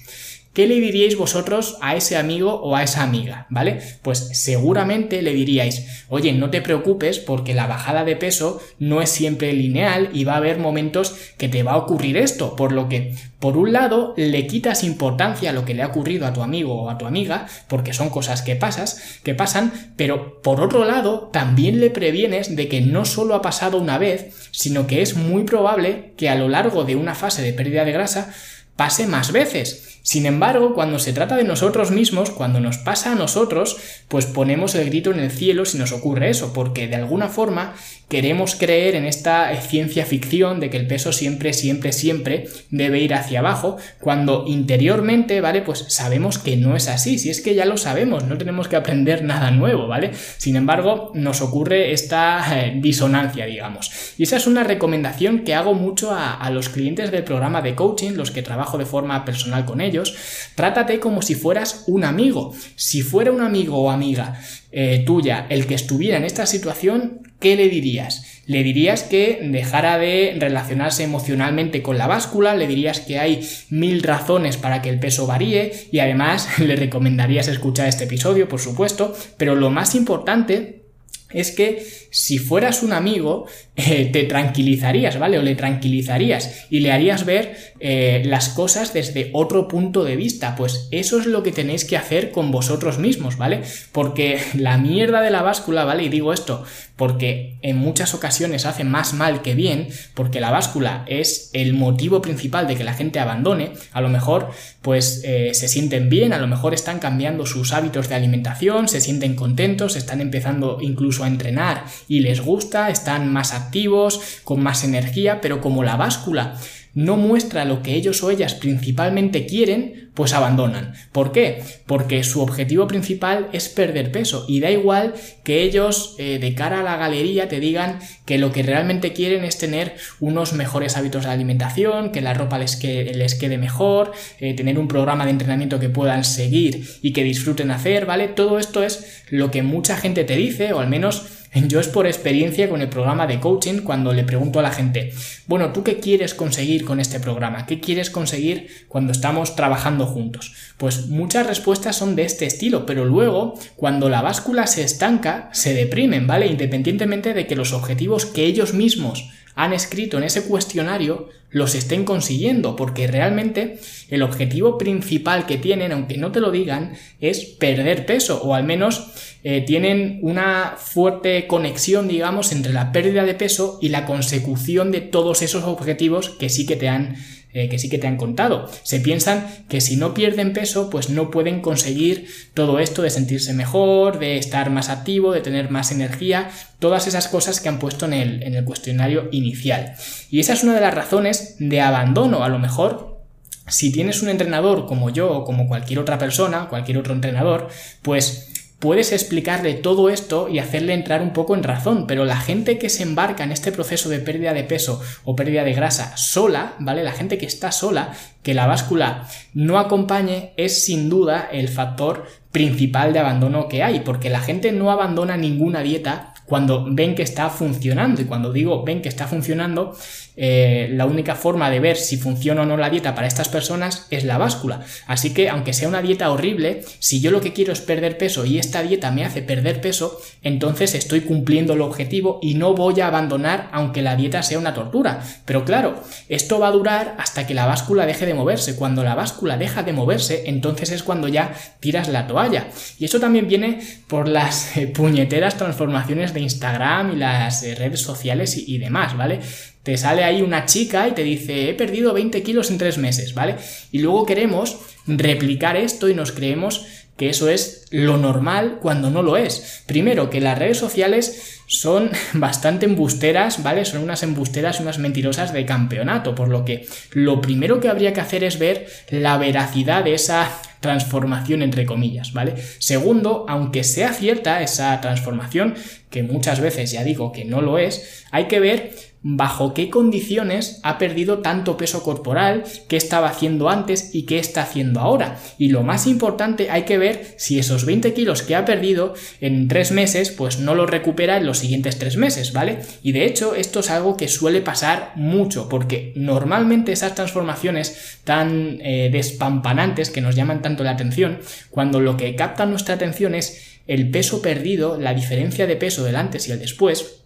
¿Qué 0.57 0.67
le 0.67 0.81
diríais 0.81 1.19
vosotros 1.19 1.77
a 1.83 1.97
ese 1.97 2.17
amigo 2.17 2.55
o 2.55 2.77
a 2.77 2.83
esa 2.83 3.03
amiga? 3.03 3.47
¿Vale? 3.51 3.79
Pues 4.01 4.31
seguramente 4.33 5.21
le 5.21 5.35
diríais, 5.35 6.07
oye, 6.09 6.33
no 6.33 6.49
te 6.49 6.63
preocupes 6.63 7.19
porque 7.19 7.53
la 7.53 7.67
bajada 7.67 8.07
de 8.07 8.17
peso 8.17 8.59
no 8.79 9.03
es 9.03 9.11
siempre 9.11 9.53
lineal 9.53 10.09
y 10.15 10.25
va 10.25 10.33
a 10.33 10.39
haber 10.39 10.59
momentos 10.59 11.15
que 11.37 11.51
te 11.51 11.63
va 11.63 11.73
a 11.73 11.77
ocurrir 11.77 12.17
esto, 12.17 12.57
por 12.57 12.73
lo 12.73 12.89
que 12.89 13.13
por 13.39 13.59
un 13.59 13.73
lado, 13.73 14.15
le 14.17 14.47
quitas 14.47 14.83
importancia 14.83 15.51
a 15.51 15.53
lo 15.53 15.67
que 15.67 15.75
le 15.75 15.83
ha 15.83 15.89
ocurrido 15.89 16.27
a 16.27 16.33
tu 16.33 16.43
amigo 16.43 16.83
o 16.83 16.91
a 16.91 16.97
tu 16.97 17.05
amiga, 17.07 17.47
porque 17.69 17.93
son 17.93 18.09
cosas 18.09 18.41
que 18.41 18.57
pasas, 18.57 19.21
que 19.23 19.35
pasan, 19.35 19.93
pero 19.97 20.41
por 20.41 20.63
otro 20.63 20.87
lado, 20.87 21.29
también 21.33 21.79
le 21.79 21.91
previenes 21.91 22.57
de 22.57 22.67
que 22.69 22.81
no 22.81 23.05
solo 23.05 23.35
ha 23.35 23.43
pasado 23.43 23.79
una 23.79 23.99
vez, 23.99 24.49
sino 24.53 24.87
que 24.87 25.03
es 25.03 25.17
muy 25.17 25.45
probable 25.45 26.15
que 26.17 26.31
a 26.31 26.35
lo 26.35 26.49
largo 26.49 26.85
de 26.85 26.97
una 26.97 27.15
fase 27.15 27.43
de 27.43 27.53
pérdida 27.53 27.85
de 27.85 27.93
grasa 27.93 28.33
pase 28.77 29.07
más 29.07 29.33
veces. 29.33 30.01
Sin 30.07 30.25
embargo, 30.25 30.73
cuando 30.73 31.01
se 31.01 31.13
trata 31.13 31.35
de 31.35 31.43
nosotros 31.43 31.91
mismos, 31.91 32.31
cuando 32.31 32.61
nos 32.61 32.79
pasa 32.79 33.11
a 33.11 33.17
nosotros, 33.17 33.77
pues 34.07 34.25
ponemos 34.25 34.77
el 34.77 34.89
grito 34.89 35.11
en 35.11 35.19
el 35.19 35.33
cielo 35.33 35.65
si 35.65 35.79
nos 35.79 35.91
ocurre 35.91 36.31
eso, 36.31 36.53
porque 36.53 36.87
de 36.87 36.95
alguna 36.95 37.27
forma 37.27 37.75
queremos 38.09 38.55
creer 38.55 38.95
en 38.95 39.05
esta 39.05 39.53
ciencia 39.61 40.07
ficción 40.07 40.61
de 40.61 40.71
que 40.71 40.77
el 40.77 40.87
peso 40.87 41.13
siempre, 41.13 41.53
siempre, 41.53 41.93
siempre 41.93 42.47
debe 42.71 43.01
ir 43.01 43.15
hacia 43.15 43.41
abajo, 43.41 43.79
cuando 44.01 44.45
interiormente, 44.47 45.41
¿vale? 45.41 45.63
Pues 45.63 45.87
sabemos 45.89 46.39
que 46.39 46.57
no 46.57 46.77
es 46.77 46.87
así, 46.87 47.19
si 47.19 47.31
es 47.31 47.41
que 47.41 47.57
ya 47.57 47.65
lo 47.65 47.77
sabemos, 47.77 48.25
no 48.25 48.39
tenemos 48.39 48.69
que 48.69 48.77
aprender 48.77 49.25
nada 49.25 49.51
nuevo, 49.51 49.89
¿vale? 49.89 50.13
Sin 50.37 50.55
embargo, 50.55 51.11
nos 51.15 51.41
ocurre 51.41 51.91
esta 51.91 52.45
eh, 52.53 52.75
disonancia, 52.77 53.47
digamos. 53.47 53.91
Y 54.19 54.23
esa 54.23 54.37
es 54.37 54.47
una 54.47 54.63
recomendación 54.63 55.41
que 55.41 55.57
hago 55.57 55.75
mucho 55.75 56.13
a, 56.13 56.33
a 56.35 56.51
los 56.51 56.69
clientes 56.69 57.11
del 57.11 57.25
programa 57.25 57.61
de 57.61 57.75
coaching, 57.75 58.13
los 58.13 58.31
que 58.31 58.43
de 58.77 58.87
forma 58.87 59.25
personal 59.25 59.65
con 59.65 59.81
ellos, 59.81 60.15
trátate 60.55 60.99
como 60.99 61.23
si 61.23 61.35
fueras 61.35 61.85
un 61.87 62.05
amigo. 62.05 62.55
Si 62.75 63.03
fuera 63.03 63.31
un 63.31 63.41
amigo 63.41 63.79
o 63.79 63.91
amiga 63.91 64.41
eh, 64.73 65.05
tuya 65.07 65.47
el 65.49 65.67
que 65.67 65.75
estuviera 65.75 66.17
en 66.17 66.25
esta 66.25 66.45
situación, 66.47 67.21
¿qué 67.41 67.57
le 67.57 67.69
dirías? 67.69 68.43
Le 68.47 68.63
dirías 68.63 69.03
que 69.03 69.41
dejara 69.43 69.99
de 69.99 70.37
relacionarse 70.39 71.03
emocionalmente 71.03 71.83
con 71.83 71.99
la 71.99 72.07
báscula, 72.07 72.55
le 72.55 72.67
dirías 72.67 73.01
que 73.01 73.19
hay 73.19 73.49
mil 73.71 74.03
razones 74.03 74.57
para 74.57 74.83
que 74.83 74.89
el 74.89 75.01
peso 75.01 75.27
varíe 75.27 75.73
y 75.93 76.01
además 76.01 76.59
le 76.59 76.77
recomendarías 76.77 77.49
escuchar 77.49 77.89
este 77.89 78.05
episodio, 78.05 78.49
por 78.49 78.61
supuesto, 78.61 79.17
pero 79.37 79.55
lo 79.55 79.71
más 79.71 79.95
importante 79.95 80.86
es 81.31 81.51
que 81.51 81.87
si 82.11 82.39
fueras 82.39 82.83
un 82.83 82.93
amigo, 82.93 83.47
eh, 83.75 84.09
te 84.13 84.25
tranquilizarías, 84.25 85.19
¿vale? 85.19 85.39
O 85.39 85.43
le 85.43 85.55
tranquilizarías 85.55 86.67
y 86.71 86.81
le 86.81 86.93
harías 86.93 87.27
ver 87.27 87.75
eh, 87.81 88.23
las 88.25 88.49
cosas 88.49 88.95
desde 88.95 89.31
otro 89.33 89.69
punto 89.69 90.05
de 90.05 90.17
vista. 90.17 90.57
Pues 90.57 90.89
eso 90.93 91.19
es 91.19 91.27
lo 91.27 91.43
que 91.43 91.53
tenéis 91.53 91.85
que 91.85 91.97
hacer 91.97 92.31
con 92.31 92.51
vosotros 92.51 92.99
mismos, 92.99 93.37
¿vale? 93.37 93.63
Porque 93.93 94.41
la 94.55 94.79
mierda 94.79 95.21
de 95.21 95.31
la 95.31 95.43
báscula, 95.43 95.85
¿vale? 95.85 96.05
Y 96.05 96.09
digo 96.09 96.33
esto 96.33 96.65
porque 96.97 97.59
en 97.61 97.77
muchas 97.77 98.15
ocasiones 98.15 98.65
hace 98.65 98.83
más 98.83 99.13
mal 99.13 99.43
que 99.43 99.55
bien, 99.55 99.89
porque 100.15 100.41
la 100.41 100.51
báscula 100.51 101.05
es 101.07 101.51
el 101.53 101.75
motivo 101.75 102.23
principal 102.23 102.67
de 102.67 102.75
que 102.75 102.85
la 102.85 102.95
gente 102.95 103.21
abandone, 103.21 103.73
a 103.93 104.01
lo 104.01 104.09
mejor 104.09 104.51
pues 104.81 105.21
eh, 105.25 105.51
se 105.53 105.69
sienten 105.69 106.09
bien, 106.09 106.33
a 106.33 106.39
lo 106.39 106.47
mejor 106.47 106.73
están 106.73 106.99
cambiando 106.99 107.45
sus 107.45 107.75
hábitos 107.75 108.09
de 108.09 108.15
alimentación, 108.15 108.89
se 108.89 109.03
sienten 109.03 109.37
contentos, 109.37 109.95
están 109.95 110.23
empezando 110.23 110.79
incluso 110.81 111.16
a 111.25 111.29
entrenar. 111.29 111.85
Y 112.09 112.21
les 112.21 112.41
gusta, 112.41 112.91
están 112.91 113.33
más 113.33 113.53
activos, 113.53 114.41
con 114.45 114.63
más 114.63 114.85
energía, 114.85 115.41
pero 115.41 115.61
como 115.61 115.83
la 115.83 115.97
báscula 115.97 116.57
no 116.97 117.19
muestra 117.19 117.67
lo 117.67 117.83
que 117.83 117.95
ellos 117.95 118.23
o 118.23 118.31
ellas 118.31 118.55
principalmente 118.55 119.45
quieren, 119.45 120.09
pues 120.15 120.33
abandonan. 120.33 120.95
¿Por 121.13 121.31
qué? 121.31 121.63
Porque 121.85 122.25
su 122.25 122.41
objetivo 122.41 122.87
principal 122.87 123.51
es 123.53 123.69
perder 123.69 124.11
peso 124.11 124.47
y 124.49 124.61
da 124.61 124.71
igual 124.71 125.13
que 125.45 125.63
ellos 125.63 126.17
eh, 126.19 126.39
de 126.39 126.55
cara 126.55 126.81
a 126.81 126.83
la 126.83 126.97
galería 126.97 127.49
te 127.49 127.61
digan 127.61 127.99
que 128.25 128.39
lo 128.39 128.51
que 128.51 128.63
realmente 128.63 129.13
quieren 129.13 129.45
es 129.45 129.59
tener 129.59 129.97
unos 130.21 130.55
mejores 130.55 130.97
hábitos 130.97 131.25
de 131.25 131.31
alimentación, 131.31 132.13
que 132.13 132.23
la 132.23 132.33
ropa 132.33 132.59
les, 132.59 132.83
les 132.83 133.35
quede 133.35 133.59
mejor, 133.59 134.13
eh, 134.41 134.55
tener 134.55 134.79
un 134.79 134.89
programa 134.89 135.27
de 135.27 135.33
entrenamiento 135.33 135.79
que 135.79 135.91
puedan 135.91 136.25
seguir 136.25 136.89
y 137.03 137.13
que 137.13 137.25
disfruten 137.25 137.71
hacer, 137.73 138.07
¿vale? 138.07 138.29
Todo 138.29 138.59
esto 138.59 138.83
es 138.83 139.23
lo 139.29 139.51
que 139.51 139.63
mucha 139.63 139.99
gente 139.99 140.25
te 140.25 140.35
dice, 140.35 140.73
o 140.73 140.81
al 140.81 140.89
menos 140.89 141.27
yo 141.67 141.81
es 141.81 141.89
por 141.89 142.07
experiencia 142.07 142.69
con 142.69 142.83
el 142.83 142.89
programa 142.89 143.27
de 143.27 143.41
coaching 143.41 143.81
cuando 143.81 144.13
le 144.13 144.25
pregunto 144.25 144.59
a 144.59 144.63
la 144.63 144.71
gente, 144.71 145.13
bueno, 145.47 145.73
¿tú 145.73 145.83
qué 145.83 145.99
quieres 145.99 146.35
conseguir 146.35 146.85
con 146.85 147.01
este 147.01 147.21
programa? 147.21 147.67
¿Qué 147.67 147.81
quieres 147.81 148.11
conseguir 148.11 148.69
cuando 148.89 149.13
estamos 149.13 149.57
trabajando 149.57 150.07
juntos? 150.07 150.53
Pues 150.77 151.07
muchas 151.09 151.47
respuestas 151.47 151.97
son 151.97 152.17
de 152.17 152.25
este 152.25 152.47
estilo, 152.47 152.87
pero 152.87 153.05
luego, 153.05 153.55
cuando 153.77 154.09
la 154.09 154.23
báscula 154.23 154.67
se 154.67 154.83
estanca, 154.83 155.49
se 155.53 155.75
deprimen, 155.75 156.27
¿vale? 156.27 156.47
Independientemente 156.47 157.35
de 157.35 157.47
que 157.47 157.57
los 157.57 157.73
objetivos 157.73 158.27
que 158.27 158.45
ellos 158.45 158.75
mismos 158.75 159.31
han 159.55 159.73
escrito 159.73 160.19
en 160.19 160.25
ese 160.25 160.45
cuestionario 160.45 161.31
los 161.51 161.75
estén 161.75 162.05
consiguiendo, 162.05 162.77
porque 162.77 163.07
realmente 163.07 163.79
el 164.11 164.23
objetivo 164.23 164.77
principal 164.77 165.47
que 165.47 165.57
tienen, 165.57 165.93
aunque 165.93 166.19
no 166.19 166.31
te 166.31 166.41
lo 166.41 166.51
digan, 166.51 166.93
es 167.21 167.45
perder 167.45 168.05
peso, 168.05 168.43
o 168.43 168.55
al 168.55 168.65
menos 168.65 169.13
eh, 169.49 169.61
tienen 169.61 170.19
una 170.23 170.75
fuerte 170.77 171.47
conexión, 171.47 172.09
digamos, 172.09 172.51
entre 172.51 172.73
la 172.73 172.91
pérdida 172.91 173.25
de 173.25 173.35
peso 173.35 173.79
y 173.81 173.91
la 173.91 174.05
consecución 174.05 174.91
de 174.91 175.01
todos 175.01 175.41
esos 175.41 175.63
objetivos 175.63 176.31
que 176.31 176.49
sí 176.49 176.67
que 176.67 176.75
te 176.75 176.89
han 176.89 177.15
eh, 177.53 177.69
que 177.69 177.79
sí 177.79 177.89
que 177.89 177.99
te 177.99 178.09
han 178.09 178.17
contado. 178.17 178.69
Se 178.83 178.99
piensan 178.99 179.47
que 179.69 179.81
si 179.81 179.97
no 179.97 180.15
pierden 180.15 180.53
peso, 180.53 180.91
pues 180.91 181.11
no 181.11 181.31
pueden 181.31 181.61
conseguir 181.61 182.27
todo 182.55 182.81
esto 182.81 183.03
de 183.03 183.11
sentirse 183.11 183.55
mejor, 183.55 184.19
de 184.19 184.37
estar 184.37 184.69
más 184.69 184.89
activo, 184.89 185.31
de 185.31 185.43
tener 185.43 185.71
más 185.71 185.93
energía, 185.93 186.51
todas 186.81 187.07
esas 187.07 187.29
cosas 187.29 187.61
que 187.61 187.69
han 187.69 187.79
puesto 187.79 188.05
en 188.07 188.15
el, 188.15 188.43
en 188.43 188.57
el 188.57 188.65
cuestionario 188.65 189.29
inicial. 189.31 189.95
Y 190.29 190.41
esa 190.41 190.55
es 190.55 190.65
una 190.65 190.75
de 190.75 190.81
las 190.81 190.93
razones 190.93 191.55
de 191.61 191.81
abandono, 191.81 192.43
a 192.43 192.49
lo 192.49 192.59
mejor 192.59 193.23
si 193.69 193.93
tienes 193.93 194.23
un 194.23 194.29
entrenador 194.29 194.87
como 194.87 195.11
yo 195.11 195.31
o 195.31 195.45
como 195.45 195.69
cualquier 195.69 196.01
otra 196.01 196.19
persona, 196.19 196.69
cualquier 196.69 196.99
otro 196.99 197.15
entrenador, 197.15 197.69
pues 198.03 198.56
puedes 198.79 199.13
explicarle 199.13 199.75
todo 199.75 200.11
esto 200.11 200.49
y 200.49 200.59
hacerle 200.59 200.93
entrar 200.93 201.23
un 201.23 201.33
poco 201.33 201.55
en 201.55 201.63
razón, 201.63 202.07
pero 202.07 202.25
la 202.25 202.37
gente 202.37 202.79
que 202.79 202.91
se 202.91 203.03
embarca 203.03 203.45
en 203.45 203.53
este 203.53 203.73
proceso 203.73 204.09
de 204.09 204.19
pérdida 204.19 204.53
de 204.53 204.65
peso 204.65 205.01
o 205.25 205.35
pérdida 205.35 205.65
de 205.65 205.73
grasa 205.73 206.17
sola, 206.17 206.75
¿vale? 206.79 207.03
La 207.03 207.13
gente 207.13 207.39
que 207.39 207.47
está 207.47 207.73
sola, 207.73 208.13
que 208.43 208.55
la 208.55 208.67
báscula 208.67 209.27
no 209.55 209.79
acompañe, 209.79 210.53
es 210.57 210.83
sin 210.83 211.09
duda 211.09 211.49
el 211.51 211.69
factor 211.69 212.27
principal 212.53 213.13
de 213.13 213.19
abandono 213.19 213.69
que 213.69 213.83
hay, 213.83 214.01
porque 214.01 214.31
la 214.31 214.41
gente 214.41 214.73
no 214.73 214.91
abandona 214.91 215.37
ninguna 215.37 215.81
dieta 215.81 216.35
cuando 216.47 216.87
ven 216.89 217.15
que 217.15 217.23
está 217.23 217.51
funcionando. 217.51 218.23
Y 218.23 218.25
cuando 218.25 218.53
digo 218.53 218.85
ven 218.85 219.03
que 219.03 219.09
está 219.09 219.27
funcionando, 219.27 219.97
eh, 220.37 220.89
la 220.93 221.07
única 221.07 221.35
forma 221.35 221.71
de 221.71 221.81
ver 221.81 221.97
si 221.97 222.17
funciona 222.17 222.63
o 222.63 222.67
no 222.67 222.77
la 222.77 222.91
dieta 222.91 223.15
para 223.15 223.27
estas 223.27 223.49
personas 223.49 224.07
es 224.11 224.25
la 224.25 224.39
báscula. 224.39 224.81
Así 225.07 225.33
que 225.33 225.49
aunque 225.49 225.73
sea 225.73 225.89
una 225.89 226.03
dieta 226.03 226.31
horrible, 226.31 226.85
si 226.99 227.21
yo 227.21 227.31
lo 227.31 227.41
que 227.41 227.53
quiero 227.53 227.73
es 227.73 227.81
perder 227.81 228.19
peso 228.19 228.45
y 228.45 228.59
esta 228.59 228.83
dieta 228.83 229.11
me 229.11 229.25
hace 229.25 229.43
perder 229.43 229.81
peso, 229.81 230.21
entonces 230.43 230.95
estoy 230.95 231.23
cumpliendo 231.23 231.73
el 231.73 231.81
objetivo 231.81 232.39
y 232.43 232.55
no 232.55 232.75
voy 232.75 233.01
a 233.01 233.09
abandonar 233.09 233.69
aunque 233.73 234.03
la 234.03 234.17
dieta 234.17 234.43
sea 234.43 234.59
una 234.59 234.75
tortura. 234.75 235.23
Pero 235.45 235.65
claro, 235.65 236.03
esto 236.29 236.59
va 236.59 236.69
a 236.69 236.73
durar 236.73 237.15
hasta 237.19 237.47
que 237.47 237.55
la 237.55 237.67
báscula 237.67 238.07
deje 238.07 238.27
de 238.27 238.35
moverse. 238.35 238.77
Cuando 238.77 239.03
la 239.03 239.15
báscula 239.15 239.57
deja 239.57 239.83
de 239.83 239.93
moverse, 239.93 240.45
entonces 240.47 240.91
es 240.91 241.03
cuando 241.03 241.29
ya 241.29 241.55
tiras 241.81 242.09
la 242.09 242.27
toalla. 242.27 242.69
Y 242.99 243.05
eso 243.05 243.21
también 243.21 243.49
viene 243.49 243.81
por 244.09 244.29
las 244.29 244.77
eh, 244.77 244.87
puñeteras 244.87 245.57
transformaciones 245.57 246.35
de 246.35 246.41
Instagram 246.41 247.13
y 247.13 247.17
las 247.17 247.63
eh, 247.63 247.75
redes 247.75 248.01
sociales 248.01 248.57
y, 248.57 248.79
demás, 248.79 249.17
¿vale? 249.17 249.41
Te 249.87 249.97
sale 249.97 250.25
ahí 250.25 250.43
una 250.43 250.67
chica 250.67 251.07
y 251.07 251.13
te 251.13 251.23
dice, 251.23 251.71
he 251.71 251.75
perdido 251.75 252.13
20 252.13 252.43
kilos 252.43 252.73
en 252.73 252.79
tres 252.79 252.99
meses, 252.99 253.35
¿vale? 253.35 253.55
Y 253.93 254.01
luego 254.01 254.27
queremos 254.27 254.79
replicar 255.07 255.77
esto 255.77 256.09
y 256.09 256.15
nos 256.15 256.33
creemos 256.33 256.87
que 257.17 257.29
eso 257.29 257.49
es 257.49 257.87
lo 257.91 258.17
normal 258.17 258.79
cuando 258.83 259.11
no 259.11 259.23
lo 259.23 259.37
es. 259.37 259.85
Primero, 259.87 260.29
que 260.29 260.41
las 260.41 260.59
redes 260.59 260.79
sociales 260.79 261.61
son 261.69 262.11
bastante 262.33 262.87
embusteras, 262.87 263.63
¿vale? 263.63 263.85
Son 263.85 264.03
unas 264.03 264.25
embusteras 264.25 264.81
y 264.81 264.83
unas 264.83 264.99
mentirosas 264.99 265.53
de 265.53 265.65
campeonato, 265.65 266.35
por 266.35 266.49
lo 266.49 266.65
que 266.65 266.89
lo 267.13 267.41
primero 267.41 267.79
que 267.79 267.89
habría 267.89 268.13
que 268.13 268.21
hacer 268.21 268.43
es 268.43 268.59
ver 268.59 268.89
la 269.11 269.39
veracidad 269.39 270.03
de 270.03 270.15
esa 270.15 270.51
transformación 270.81 271.63
entre 271.63 271.87
comillas, 271.87 272.33
¿vale? 272.33 272.55
Segundo, 272.79 273.47
aunque 273.49 273.85
sea 273.85 274.13
cierta 274.13 274.63
esa 274.63 275.01
transformación, 275.01 275.75
que 276.11 276.25
muchas 276.25 276.61
veces 276.61 276.91
ya 276.91 277.05
digo 277.05 277.31
que 277.31 277.45
no 277.45 277.61
lo 277.61 277.79
es, 277.79 278.25
hay 278.33 278.47
que 278.47 278.61
ver 278.61 278.93
bajo 279.29 279.75
qué 279.75 279.91
condiciones 279.91 280.79
ha 280.85 280.99
perdido 280.99 281.39
tanto 281.39 281.77
peso 281.77 282.05
corporal, 282.05 282.63
qué 282.87 282.97
estaba 282.97 283.29
haciendo 283.29 283.69
antes 283.69 284.15
y 284.15 284.23
qué 284.23 284.39
está 284.39 284.63
haciendo 284.63 285.01
ahora. 285.01 285.41
Y 285.59 285.71
lo 285.71 285.83
más 285.83 286.07
importante, 286.07 286.71
hay 286.71 286.85
que 286.85 286.97
ver 286.97 287.35
si 287.37 287.59
esos 287.59 287.85
20 287.87 288.15
kilos 288.15 288.43
que 288.43 288.55
ha 288.55 288.65
perdido 288.65 289.15
en 289.41 289.67
tres 289.67 289.91
meses, 289.91 290.31
pues 290.31 290.61
no 290.61 290.77
los 290.77 290.89
recupera 290.89 291.39
en 291.39 291.47
los 291.47 291.59
siguientes 291.59 291.99
tres 291.99 292.17
meses, 292.17 292.53
¿vale? 292.53 292.79
Y 293.03 293.11
de 293.11 293.25
hecho, 293.25 293.57
esto 293.57 293.81
es 293.81 293.91
algo 293.91 294.17
que 294.17 294.29
suele 294.29 294.61
pasar 294.61 295.11
mucho, 295.17 295.69
porque 295.69 296.13
normalmente 296.15 296.93
esas 296.93 297.17
transformaciones 297.17 298.21
tan 298.23 298.79
eh, 298.81 299.11
despampanantes 299.13 300.11
que 300.11 300.21
nos 300.21 300.37
llaman 300.37 300.63
tanto 300.63 300.85
la 300.85 300.93
atención, 300.93 301.41
cuando 301.71 301.99
lo 301.99 302.17
que 302.17 302.37
capta 302.37 302.65
nuestra 302.65 302.95
atención 302.95 303.35
es 303.35 303.81
el 303.89 304.09
peso 304.13 304.41
perdido, 304.41 304.99
la 305.01 305.15
diferencia 305.15 305.67
de 305.67 305.75
peso 305.75 306.05
del 306.05 306.15
antes 306.15 306.47
y 306.47 306.53
el 306.53 306.61
después, 306.61 307.26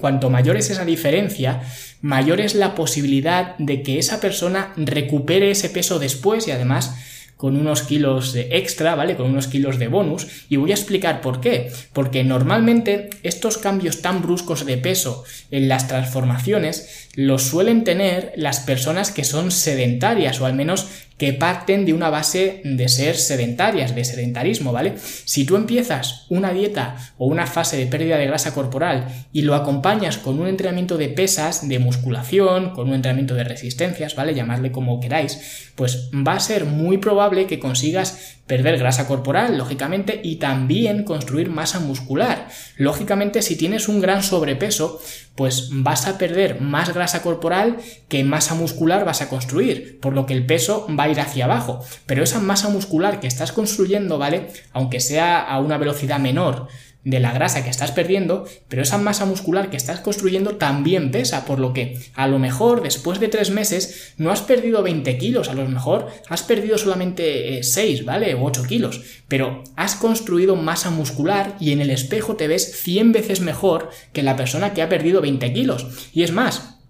Cuanto 0.00 0.30
mayor 0.30 0.56
es 0.56 0.70
esa 0.70 0.84
diferencia, 0.84 1.62
mayor 2.00 2.40
es 2.40 2.54
la 2.54 2.74
posibilidad 2.74 3.56
de 3.58 3.82
que 3.82 3.98
esa 3.98 4.20
persona 4.20 4.72
recupere 4.76 5.50
ese 5.50 5.70
peso 5.70 5.98
después 5.98 6.46
y 6.48 6.50
además 6.50 6.94
con 7.36 7.56
unos 7.56 7.82
kilos 7.82 8.34
extra, 8.34 8.94
¿vale? 8.94 9.16
Con 9.16 9.26
unos 9.26 9.46
kilos 9.46 9.78
de 9.78 9.88
bonus. 9.88 10.26
Y 10.48 10.56
voy 10.56 10.70
a 10.70 10.74
explicar 10.74 11.20
por 11.20 11.40
qué. 11.40 11.70
Porque 11.92 12.24
normalmente 12.24 13.10
estos 13.22 13.58
cambios 13.58 14.00
tan 14.00 14.22
bruscos 14.22 14.64
de 14.64 14.78
peso 14.78 15.24
en 15.50 15.68
las 15.68 15.86
transformaciones 15.86 17.08
los 17.14 17.42
suelen 17.42 17.84
tener 17.84 18.32
las 18.36 18.60
personas 18.60 19.10
que 19.10 19.24
son 19.24 19.50
sedentarias 19.50 20.40
o 20.40 20.46
al 20.46 20.54
menos 20.54 20.88
que 21.18 21.32
parten 21.32 21.86
de 21.86 21.94
una 21.94 22.10
base 22.10 22.60
de 22.64 22.88
ser 22.88 23.16
sedentarias, 23.16 23.94
de 23.94 24.04
sedentarismo, 24.04 24.72
¿vale? 24.72 24.94
Si 24.98 25.44
tú 25.44 25.56
empiezas 25.56 26.26
una 26.28 26.52
dieta 26.52 26.96
o 27.16 27.26
una 27.26 27.46
fase 27.46 27.76
de 27.76 27.86
pérdida 27.86 28.18
de 28.18 28.26
grasa 28.26 28.52
corporal 28.52 29.26
y 29.32 29.42
lo 29.42 29.54
acompañas 29.54 30.18
con 30.18 30.38
un 30.38 30.46
entrenamiento 30.46 30.98
de 30.98 31.08
pesas, 31.08 31.68
de 31.68 31.78
musculación, 31.78 32.70
con 32.70 32.88
un 32.88 32.94
entrenamiento 32.94 33.34
de 33.34 33.44
resistencias, 33.44 34.14
¿vale? 34.14 34.34
Llamarle 34.34 34.72
como 34.72 35.00
queráis, 35.00 35.70
pues 35.74 36.10
va 36.12 36.34
a 36.34 36.40
ser 36.40 36.64
muy 36.64 36.98
probable 36.98 37.46
que 37.46 37.58
consigas 37.58 38.36
perder 38.46 38.78
grasa 38.78 39.08
corporal, 39.08 39.58
lógicamente, 39.58 40.20
y 40.22 40.36
también 40.36 41.02
construir 41.02 41.50
masa 41.50 41.80
muscular. 41.80 42.48
Lógicamente, 42.76 43.42
si 43.42 43.56
tienes 43.56 43.88
un 43.88 44.00
gran 44.00 44.22
sobrepeso, 44.22 45.00
pues 45.34 45.68
vas 45.72 46.06
a 46.06 46.16
perder 46.16 46.60
más 46.60 46.94
grasa 46.94 47.22
corporal 47.22 47.76
que 48.08 48.24
masa 48.24 48.54
muscular 48.54 49.04
vas 49.04 49.20
a 49.20 49.28
construir, 49.28 49.98
por 50.00 50.14
lo 50.14 50.26
que 50.26 50.34
el 50.34 50.46
peso 50.46 50.86
va 50.98 51.05
ir 51.08 51.20
hacia 51.20 51.44
abajo. 51.44 51.84
Pero 52.06 52.22
esa 52.22 52.40
masa 52.40 52.68
muscular 52.68 53.20
que 53.20 53.26
estás 53.26 53.52
construyendo, 53.52 54.18
¿vale? 54.18 54.48
Aunque 54.72 55.00
sea 55.00 55.40
a 55.40 55.60
una 55.60 55.78
velocidad 55.78 56.18
menor, 56.18 56.68
de 57.06 57.20
la 57.20 57.32
grasa 57.32 57.62
que 57.62 57.70
estás 57.70 57.92
perdiendo, 57.92 58.48
pero 58.66 58.82
esa 58.82 58.98
masa 58.98 59.26
muscular 59.26 59.70
que 59.70 59.76
estás 59.76 60.00
construyendo 60.00 60.56
también 60.56 61.12
pesa, 61.12 61.44
por 61.44 61.60
lo 61.60 61.72
que 61.72 62.00
a 62.16 62.26
lo 62.26 62.40
mejor 62.40 62.82
después 62.82 63.20
de 63.20 63.28
tres 63.28 63.50
meses 63.50 64.14
no 64.16 64.32
has 64.32 64.40
perdido 64.40 64.82
20 64.82 65.16
kilos, 65.16 65.48
a 65.48 65.54
lo 65.54 65.68
mejor 65.68 66.08
has 66.28 66.42
perdido 66.42 66.78
solamente 66.78 67.62
6, 67.62 68.00
eh, 68.00 68.02
¿vale? 68.02 68.34
O 68.34 68.42
8 68.42 68.64
kilos, 68.64 69.02
pero 69.28 69.62
has 69.76 69.94
construido 69.94 70.56
masa 70.56 70.90
muscular 70.90 71.54
y 71.60 71.70
en 71.70 71.80
el 71.80 71.90
espejo 71.90 72.34
te 72.34 72.48
ves 72.48 72.82
100 72.82 73.12
veces 73.12 73.40
mejor 73.40 73.90
que 74.12 74.24
la 74.24 74.34
persona 74.34 74.74
que 74.74 74.82
ha 74.82 74.88
perdido 74.88 75.20
20 75.20 75.52
kilos. 75.52 75.86
Y 76.12 76.24
es 76.24 76.32
más, 76.32 76.80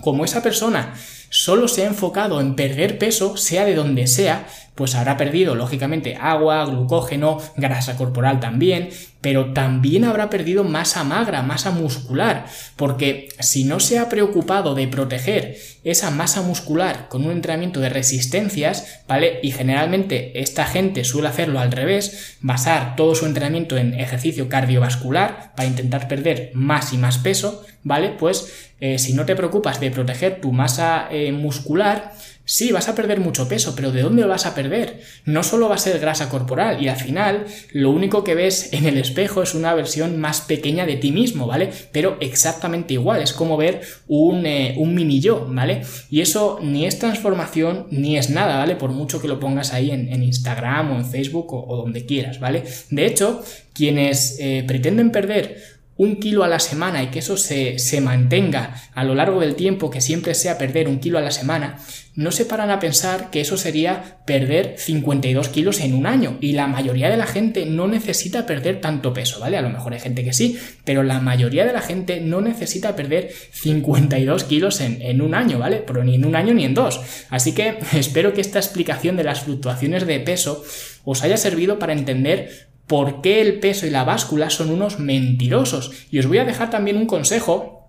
como 0.00 0.24
esa 0.24 0.42
persona 0.42 0.94
solo 1.36 1.68
se 1.68 1.82
ha 1.82 1.86
enfocado 1.86 2.40
en 2.40 2.56
perder 2.56 2.98
peso, 2.98 3.36
sea 3.36 3.66
de 3.66 3.74
donde 3.74 4.06
sea, 4.06 4.46
pues 4.76 4.94
habrá 4.94 5.16
perdido 5.16 5.54
lógicamente 5.54 6.16
agua, 6.20 6.64
glucógeno, 6.66 7.38
grasa 7.56 7.96
corporal 7.96 8.38
también, 8.38 8.90
pero 9.22 9.52
también 9.52 10.04
habrá 10.04 10.30
perdido 10.30 10.62
masa 10.62 11.02
magra, 11.02 11.42
masa 11.42 11.72
muscular, 11.72 12.46
porque 12.76 13.28
si 13.40 13.64
no 13.64 13.80
se 13.80 13.98
ha 13.98 14.08
preocupado 14.08 14.74
de 14.74 14.86
proteger 14.86 15.56
esa 15.82 16.10
masa 16.10 16.42
muscular 16.42 17.08
con 17.08 17.24
un 17.24 17.32
entrenamiento 17.32 17.80
de 17.80 17.88
resistencias, 17.88 19.02
¿vale? 19.08 19.40
Y 19.42 19.50
generalmente 19.50 20.38
esta 20.40 20.66
gente 20.66 21.04
suele 21.04 21.28
hacerlo 21.28 21.58
al 21.58 21.72
revés, 21.72 22.36
basar 22.40 22.94
todo 22.96 23.14
su 23.14 23.26
entrenamiento 23.26 23.78
en 23.78 23.98
ejercicio 23.98 24.48
cardiovascular 24.48 25.54
para 25.56 25.68
intentar 25.68 26.06
perder 26.06 26.50
más 26.54 26.92
y 26.92 26.98
más 26.98 27.18
peso, 27.18 27.64
¿vale? 27.82 28.10
Pues 28.10 28.70
eh, 28.78 28.98
si 28.98 29.14
no 29.14 29.24
te 29.24 29.34
preocupas 29.36 29.80
de 29.80 29.90
proteger 29.90 30.40
tu 30.40 30.52
masa 30.52 31.08
eh, 31.10 31.32
muscular, 31.32 32.12
Sí, 32.48 32.70
vas 32.70 32.88
a 32.88 32.94
perder 32.94 33.18
mucho 33.18 33.48
peso, 33.48 33.74
pero 33.74 33.90
¿de 33.90 34.02
dónde 34.02 34.22
lo 34.22 34.28
vas 34.28 34.46
a 34.46 34.54
perder? 34.54 35.00
No 35.24 35.42
solo 35.42 35.68
va 35.68 35.74
a 35.74 35.78
ser 35.78 35.98
grasa 35.98 36.28
corporal 36.28 36.80
y 36.80 36.86
al 36.86 36.96
final 36.96 37.44
lo 37.72 37.90
único 37.90 38.22
que 38.22 38.36
ves 38.36 38.72
en 38.72 38.86
el 38.86 38.98
espejo 38.98 39.42
es 39.42 39.56
una 39.56 39.74
versión 39.74 40.20
más 40.20 40.42
pequeña 40.42 40.86
de 40.86 40.94
ti 40.94 41.10
mismo, 41.10 41.48
¿vale? 41.48 41.70
Pero 41.90 42.18
exactamente 42.20 42.94
igual, 42.94 43.20
es 43.20 43.32
como 43.32 43.56
ver 43.56 43.80
un, 44.06 44.46
eh, 44.46 44.76
un 44.78 44.94
mini 44.94 45.20
yo, 45.20 45.44
¿vale? 45.50 45.82
Y 46.08 46.20
eso 46.20 46.60
ni 46.62 46.86
es 46.86 47.00
transformación 47.00 47.88
ni 47.90 48.16
es 48.16 48.30
nada, 48.30 48.58
¿vale? 48.58 48.76
Por 48.76 48.92
mucho 48.92 49.20
que 49.20 49.26
lo 49.26 49.40
pongas 49.40 49.72
ahí 49.72 49.90
en, 49.90 50.06
Instagram 50.22 50.92
o 50.92 50.96
en 50.98 51.04
Facebook 51.04 51.52
o, 51.52 51.76
donde 51.76 52.06
quieras, 52.06 52.38
¿vale? 52.38 52.62
De 52.90 53.06
hecho, 53.06 53.42
quienes 53.74 54.36
eh, 54.38 54.62
pretenden 54.68 55.10
perder 55.10 55.75
un 55.96 56.16
kilo 56.16 56.44
a 56.44 56.48
la 56.48 56.60
semana 56.60 57.02
y 57.02 57.08
que 57.08 57.20
eso 57.20 57.36
se, 57.36 57.78
se, 57.78 58.00
mantenga 58.00 58.74
a 58.94 59.04
lo 59.04 59.14
largo 59.14 59.40
del 59.40 59.54
tiempo, 59.54 59.90
que 59.90 60.00
siempre 60.00 60.34
sea 60.34 60.58
perder 60.58 60.88
un 60.88 60.98
kilo 60.98 61.18
a 61.18 61.22
la 61.22 61.30
semana, 61.30 61.78
no 62.14 62.32
se 62.32 62.44
paran 62.44 62.70
a 62.70 62.80
pensar 62.80 63.30
que 63.30 63.40
eso 63.40 63.56
sería 63.56 64.18
perder 64.26 64.76
52 64.78 65.48
kilos 65.48 65.80
en 65.80 65.94
un 65.94 66.06
año. 66.06 66.38
Y 66.40 66.52
la 66.52 66.66
mayoría 66.66 67.10
de 67.10 67.16
la 67.16 67.26
gente 67.26 67.66
no 67.66 67.88
necesita 67.88 68.46
perder 68.46 68.80
tanto 68.80 69.12
peso, 69.12 69.40
¿vale? 69.40 69.56
A 69.56 69.62
lo 69.62 69.70
mejor 69.70 69.94
hay 69.94 70.00
gente 70.00 70.24
que 70.24 70.32
sí, 70.32 70.58
pero 70.84 71.02
la 71.02 71.20
mayoría 71.20 71.66
de 71.66 71.72
la 71.72 71.82
gente 71.82 72.20
no 72.20 72.40
necesita 72.40 72.96
perder 72.96 73.30
52 73.52 74.44
kilos 74.44 74.80
en, 74.80 75.00
en 75.00 75.20
un 75.20 75.34
año, 75.34 75.58
¿vale? 75.58 75.82
Pero 75.86 76.04
ni 76.04 76.14
en 76.14 76.24
un 76.24 76.36
año 76.36 76.52
ni 76.54 76.64
en 76.64 76.74
dos. 76.74 77.00
Así 77.30 77.52
que 77.52 77.78
espero 77.92 78.32
que 78.34 78.40
esta 78.42 78.58
explicación 78.58 79.16
de 79.16 79.24
las 79.24 79.40
fluctuaciones 79.40 80.06
de 80.06 80.20
peso 80.20 80.62
os 81.04 81.22
haya 81.22 81.36
servido 81.36 81.78
para 81.78 81.92
entender 81.92 82.68
por 82.86 83.20
qué 83.20 83.40
el 83.40 83.60
peso 83.60 83.86
y 83.86 83.90
la 83.90 84.04
báscula 84.04 84.50
son 84.50 84.70
unos 84.70 84.98
mentirosos. 84.98 85.92
Y 86.10 86.18
os 86.18 86.26
voy 86.26 86.38
a 86.38 86.44
dejar 86.44 86.70
también 86.70 86.96
un 86.96 87.06
consejo, 87.06 87.88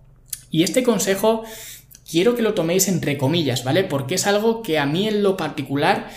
y 0.49 0.63
este 0.63 0.83
consejo 0.83 1.43
quiero 2.09 2.35
que 2.35 2.41
lo 2.41 2.53
toméis 2.53 2.87
entre 2.87 3.17
comillas, 3.17 3.63
¿vale? 3.63 3.83
Porque 3.83 4.15
es 4.15 4.27
algo 4.27 4.61
que 4.61 4.79
a 4.79 4.85
mí 4.85 5.07
en 5.07 5.23
lo 5.23 5.37
particular 5.37 6.09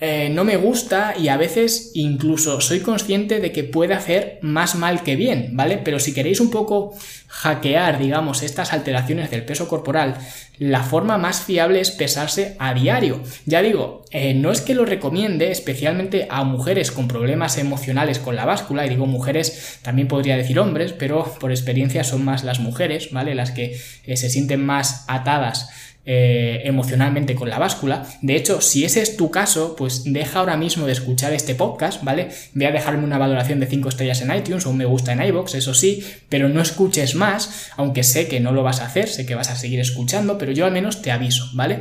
eh, 0.00 0.30
no 0.30 0.44
me 0.44 0.56
gusta 0.56 1.14
y 1.18 1.28
a 1.28 1.36
veces 1.36 1.90
incluso 1.94 2.62
soy 2.62 2.80
consciente 2.80 3.38
de 3.38 3.52
que 3.52 3.64
puede 3.64 3.92
hacer 3.92 4.38
más 4.40 4.74
mal 4.74 5.02
que 5.02 5.14
bien, 5.14 5.50
¿vale? 5.52 5.76
Pero 5.76 6.00
si 6.00 6.14
queréis 6.14 6.40
un 6.40 6.50
poco 6.50 6.94
hackear, 7.28 7.98
digamos, 7.98 8.42
estas 8.42 8.72
alteraciones 8.72 9.30
del 9.30 9.44
peso 9.44 9.68
corporal, 9.68 10.16
la 10.58 10.82
forma 10.82 11.18
más 11.18 11.42
fiable 11.42 11.80
es 11.80 11.90
pesarse 11.90 12.56
a 12.58 12.72
diario. 12.72 13.22
Ya 13.44 13.60
digo, 13.60 14.04
eh, 14.10 14.32
no 14.32 14.52
es 14.52 14.62
que 14.62 14.74
lo 14.74 14.86
recomiende 14.86 15.50
especialmente 15.50 16.26
a 16.30 16.44
mujeres 16.44 16.90
con 16.90 17.06
problemas 17.06 17.58
emocionales 17.58 18.18
con 18.18 18.36
la 18.36 18.46
báscula, 18.46 18.86
y 18.86 18.88
digo 18.88 19.06
mujeres, 19.06 19.78
también 19.82 20.08
podría 20.08 20.36
decir 20.36 20.58
hombres, 20.58 20.92
pero 20.92 21.24
por 21.38 21.50
experiencia 21.50 22.04
son 22.04 22.24
más 22.24 22.42
las 22.42 22.58
mujeres, 22.58 23.10
¿vale? 23.12 23.34
Las 23.34 23.50
que 23.50 23.78
eh, 24.06 24.16
se 24.16 24.30
sienten 24.30 24.64
más 24.64 25.04
atadas 25.08 25.68
eh, 26.12 26.62
emocionalmente 26.64 27.36
con 27.36 27.48
la 27.48 27.60
báscula. 27.60 28.04
De 28.20 28.34
hecho, 28.34 28.60
si 28.60 28.84
ese 28.84 29.00
es 29.00 29.16
tu 29.16 29.30
caso, 29.30 29.76
pues 29.76 30.02
deja 30.02 30.40
ahora 30.40 30.56
mismo 30.56 30.84
de 30.84 30.90
escuchar 30.90 31.32
este 31.32 31.54
podcast, 31.54 32.02
¿vale? 32.02 32.30
Ve 32.52 32.66
a 32.66 32.72
dejarme 32.72 33.04
una 33.04 33.16
valoración 33.16 33.60
de 33.60 33.68
5 33.68 33.90
estrellas 33.90 34.20
en 34.20 34.34
iTunes 34.34 34.66
o 34.66 34.70
un 34.70 34.78
me 34.78 34.86
gusta 34.86 35.12
en 35.12 35.22
iBox, 35.22 35.54
eso 35.54 35.72
sí, 35.72 36.04
pero 36.28 36.48
no 36.48 36.60
escuches 36.60 37.14
más, 37.14 37.70
aunque 37.76 38.02
sé 38.02 38.26
que 38.26 38.40
no 38.40 38.50
lo 38.50 38.64
vas 38.64 38.80
a 38.80 38.86
hacer, 38.86 39.08
sé 39.08 39.24
que 39.24 39.36
vas 39.36 39.50
a 39.50 39.54
seguir 39.54 39.78
escuchando, 39.78 40.36
pero 40.36 40.50
yo 40.50 40.66
al 40.66 40.72
menos 40.72 41.00
te 41.00 41.12
aviso, 41.12 41.44
¿vale? 41.52 41.78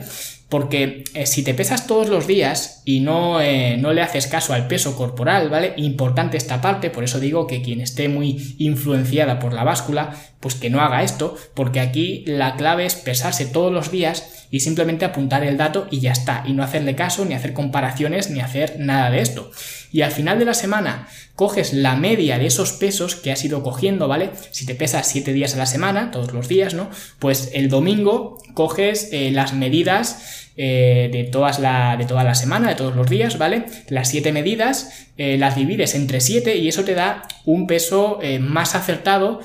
Porque 0.50 1.04
eh, 1.14 1.28
si 1.28 1.44
te 1.44 1.54
pesas 1.54 1.86
todos 1.86 2.10
los 2.10 2.26
días 2.26 2.82
y 2.84 3.02
no, 3.02 3.40
eh, 3.40 3.78
no, 3.78 3.94
le 3.94 4.02
haces 4.02 4.26
caso 4.26 4.54
al 4.54 4.68
peso 4.68 4.98
corporal, 4.98 5.50
¿vale? 5.50 5.74
Importante 5.78 6.38
esta 6.38 6.60
parte, 6.60 6.90
por 6.90 7.04
eso 7.04 7.20
digo 7.20 7.46
que 7.46 7.62
quien 7.62 7.82
esté 7.82 8.10
muy 8.10 8.56
influenciada 8.58 9.38
por 9.38 9.54
la 9.54 9.64
báscula, 9.64 10.16
pues 10.40 10.56
que 10.56 10.72
no 10.72 10.82
haga 10.82 11.04
esto, 11.04 11.36
porque 11.54 11.80
aquí 11.80 12.24
la 12.26 12.56
clave 12.56 12.86
es 12.86 12.96
pesarse 12.96 13.46
todos 13.46 13.72
los 13.72 13.92
días 13.92 14.48
y 14.52 14.62
simplemente 14.62 15.06
apuntar 15.06 15.44
el 15.44 15.58
dato 15.58 15.88
y 15.92 16.00
ya 16.00 16.12
está, 16.12 16.44
y 16.48 16.54
no 16.54 16.64
hacerle 16.64 16.96
caso, 16.96 17.26
ni 17.26 17.36
hacer 17.36 17.54
comparaciones, 17.54 18.32
ni 18.32 18.40
hacer 18.40 18.80
nada 18.80 19.12
de 19.12 19.22
esto. 19.22 19.52
Y 19.92 20.02
al 20.02 20.12
final 20.12 20.40
de 20.40 20.46
la 20.46 20.54
semana 20.54 21.08
coges 21.36 21.74
la 21.74 21.96
media 21.96 22.38
de 22.38 22.48
esos 22.48 22.74
pesos 22.74 23.16
que 23.16 23.32
has 23.32 23.44
ido 23.44 23.64
cogiendo, 23.64 24.08
¿vale? 24.08 24.32
Si 24.52 24.66
te 24.66 24.76
pesas 24.76 25.08
7 25.08 25.34
días 25.34 25.56
a 25.56 25.58
la 25.58 25.66
semana, 25.66 26.12
todos 26.12 26.34
los 26.34 26.48
días, 26.48 26.74
¿no? 26.74 26.90
Pues 27.18 27.52
el 27.54 27.70
domingo 27.70 28.38
coges 28.54 29.10
eh, 29.12 29.32
las 29.32 29.54
medidas 29.54 30.39
eh, 30.62 31.08
de, 31.10 31.24
todas 31.24 31.58
la, 31.60 31.96
de 31.96 32.04
toda 32.04 32.26
la 32.26 32.36
semana, 32.36 32.68
de 32.68 32.76
todos 32.76 32.94
los 32.94 33.10
días, 33.10 33.38
¿vale? 33.38 33.64
Las 33.88 34.10
siete 34.10 34.34
medidas 34.34 35.08
eh, 35.16 35.38
las 35.38 35.56
divides 35.56 35.96
entre 35.96 36.20
7 36.20 36.58
y 36.58 36.68
eso 36.68 36.84
te 36.84 36.96
da 36.96 37.24
un 37.46 37.66
peso 37.66 38.20
eh, 38.22 38.40
más 38.40 38.76
acertado 38.76 39.40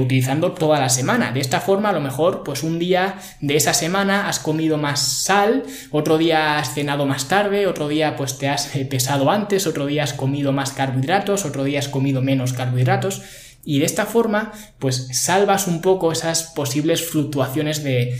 utilizando 0.00 0.50
toda 0.50 0.80
la 0.80 0.88
semana. 0.88 1.30
De 1.30 1.38
esta 1.38 1.60
forma, 1.60 1.90
a 1.90 1.92
lo 1.92 2.00
mejor, 2.00 2.42
pues 2.42 2.64
un 2.64 2.80
día 2.80 3.14
de 3.40 3.54
esa 3.54 3.72
semana 3.72 4.28
has 4.28 4.40
comido 4.40 4.76
más 4.76 4.98
sal, 4.98 5.62
otro 5.92 6.18
día 6.18 6.58
has 6.58 6.74
cenado 6.74 7.06
más 7.06 7.28
tarde, 7.28 7.68
otro 7.68 7.86
día 7.86 8.16
pues 8.16 8.38
te 8.38 8.48
has 8.48 8.66
pesado 8.90 9.30
antes, 9.30 9.68
otro 9.68 9.86
día 9.86 10.02
has 10.02 10.14
comido 10.14 10.50
más 10.50 10.72
carbohidratos, 10.72 11.44
otro 11.44 11.62
día 11.62 11.78
has 11.78 11.86
comido 11.86 12.22
menos 12.22 12.54
carbohidratos 12.54 13.22
y 13.68 13.80
de 13.80 13.84
esta 13.84 14.06
forma 14.06 14.50
pues 14.78 15.08
salvas 15.12 15.66
un 15.66 15.82
poco 15.82 16.10
esas 16.10 16.44
posibles 16.54 17.04
fluctuaciones 17.04 17.84
de, 17.84 18.16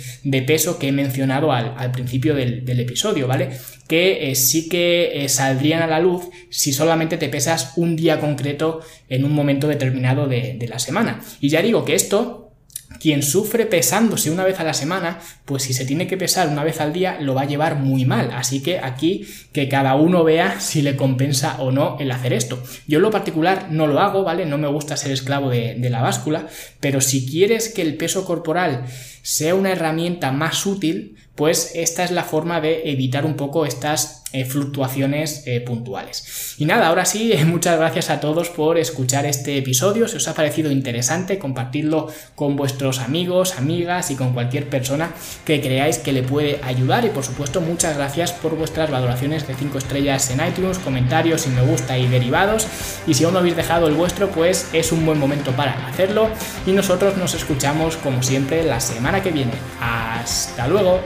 peso 0.47 0.79
que 0.79 0.89
he 0.89 0.93
mencionado 0.93 1.53
al, 1.53 1.91
principio 1.91 2.35
del, 2.35 2.81
episodio, 2.81 3.27
¿vale? 3.27 3.49
Que 3.87 4.31
eh, 4.31 4.35
sí 4.35 4.69
que 4.69 5.25
eh, 5.25 5.29
saldrían 5.31 5.81
a 5.81 5.87
la 5.87 6.01
luz 6.01 6.29
si 6.51 6.75
solamente 6.75 7.17
te 7.17 7.31
pesas 7.31 7.73
un 7.77 7.97
día 7.97 8.21
concreto 8.21 8.81
en 9.09 9.25
un 9.25 9.33
momento 9.33 9.69
determinado 9.69 10.27
de 10.27 10.67
la 10.69 10.79
semana. 10.79 11.23
Y 11.41 11.49
ya 11.49 11.63
digo 11.63 11.83
que 11.87 11.95
esto 11.95 12.48
quien 13.01 13.23
sufre 13.23 13.67
pesándose 13.67 14.31
una 14.31 14.45
vez 14.45 14.61
a 14.61 14.65
la 14.65 14.75
semana, 14.75 15.21
pues 15.45 15.63
si 15.63 15.73
se 15.73 15.85
tiene 15.85 16.07
que 16.07 16.17
pesar 16.17 16.49
una 16.49 16.65
vez 16.65 16.81
al 16.81 16.93
día, 16.93 17.19
lo 17.21 17.35
va 17.35 17.43
a 17.43 17.47
llevar 17.47 17.77
muy 17.77 18.05
mal. 18.05 18.31
Así 18.33 18.63
que 18.63 18.79
aquí 18.79 19.27
que 19.53 19.69
cada 19.69 19.95
uno 19.95 20.25
vea 20.25 20.61
si 20.61 20.83
le 20.83 20.97
compensa 20.97 21.61
o 21.61 21.71
no 21.71 21.97
el 22.01 22.11
hacer 22.11 22.33
esto. 22.33 22.63
Yo 22.87 22.99
en 22.99 23.03
lo 23.03 23.11
particular 23.11 23.69
no 23.71 23.87
lo 23.87 24.01
hago, 24.01 24.25
¿vale? 24.25 24.47
No 24.47 24.59
me 24.59 24.69
gusta 24.69 24.97
ser 24.97 25.13
esclavo 25.13 25.51
de, 25.51 25.75
de 25.75 25.91
la 25.91 26.03
báscula, 26.03 26.47
pero 26.81 27.01
si 27.01 27.27
quieres 27.27 27.69
que 27.69 27.83
el 27.83 27.97
peso 27.97 28.25
corporal 28.25 28.87
sea 29.23 29.55
una 29.55 29.73
herramienta 29.73 30.33
más 30.33 30.65
útil, 30.67 31.17
pues 31.35 31.73
esta 31.75 32.03
es 32.03 32.11
la 32.11 32.25
forma 32.25 32.61
de 32.61 32.91
evitar 32.91 33.25
un 33.25 33.37
poco 33.37 33.65
estas 33.65 34.18
eh, 34.33 34.45
fluctuaciones 34.45 35.43
eh, 35.47 35.61
puntuales. 35.61 36.55
Y 36.59 36.67
nada, 36.67 36.89
ahora 36.89 37.05
sí, 37.07 37.33
muchas 37.47 37.79
gracias 37.79 38.11
a 38.11 38.21
todos 38.21 38.51
por 38.51 38.77
escuchar 38.77 39.25
este 39.25 39.57
episodio. 39.57 40.07
Si 40.07 40.17
os 40.17 40.29
ha 40.29 40.35
parecido 40.35 40.71
interesante, 40.71 41.39
compartidlo 41.39 42.09
con 42.35 42.55
vuestros 42.55 42.99
amigos, 42.99 43.57
amigas 43.57 44.11
y 44.11 44.17
con 44.17 44.35
cualquier 44.35 44.69
persona 44.69 45.13
que 45.45 45.61
creáis 45.61 45.99
que 45.99 46.13
le 46.13 46.23
puede 46.23 46.61
ayudar. 46.63 47.07
Y 47.07 47.09
por 47.09 47.25
supuesto, 47.25 47.61
muchas 47.61 47.97
gracias 47.97 48.33
por 48.33 48.55
vuestras 48.55 48.91
valoraciones 48.91 49.47
de 49.49 49.55
5 49.55 49.79
estrellas 49.79 50.31
en 50.31 50.47
iTunes, 50.47 50.79
comentarios 50.79 51.47
y 51.47 51.51
me 51.51 51.63
gusta 51.63 51.97
y 51.97 52.07
derivados. 52.07 52.67
Y 53.07 53.15
si 53.15 53.25
aún 53.25 53.33
no 53.33 53.41
habéis 53.41 53.57
dejado 53.57 53.89
el 53.89 53.95
vuestro, 53.95 54.29
pues 54.31 54.69
es 54.75 54.93
un 54.93 55.07
buen 55.07 55.19
momento 55.19 55.53
para 55.53 55.89
hacerlo. 55.89 56.29
Y 56.67 56.73
nosotros 56.73 57.17
nos 57.17 57.35
escuchamos 57.35 57.97
como 57.97 58.23
siempre 58.23 58.63
la 58.63 58.81
semana 58.81 59.23
que 59.23 59.31
viene. 59.31 59.53
Hasta 59.81 60.69
luego. 60.69 61.01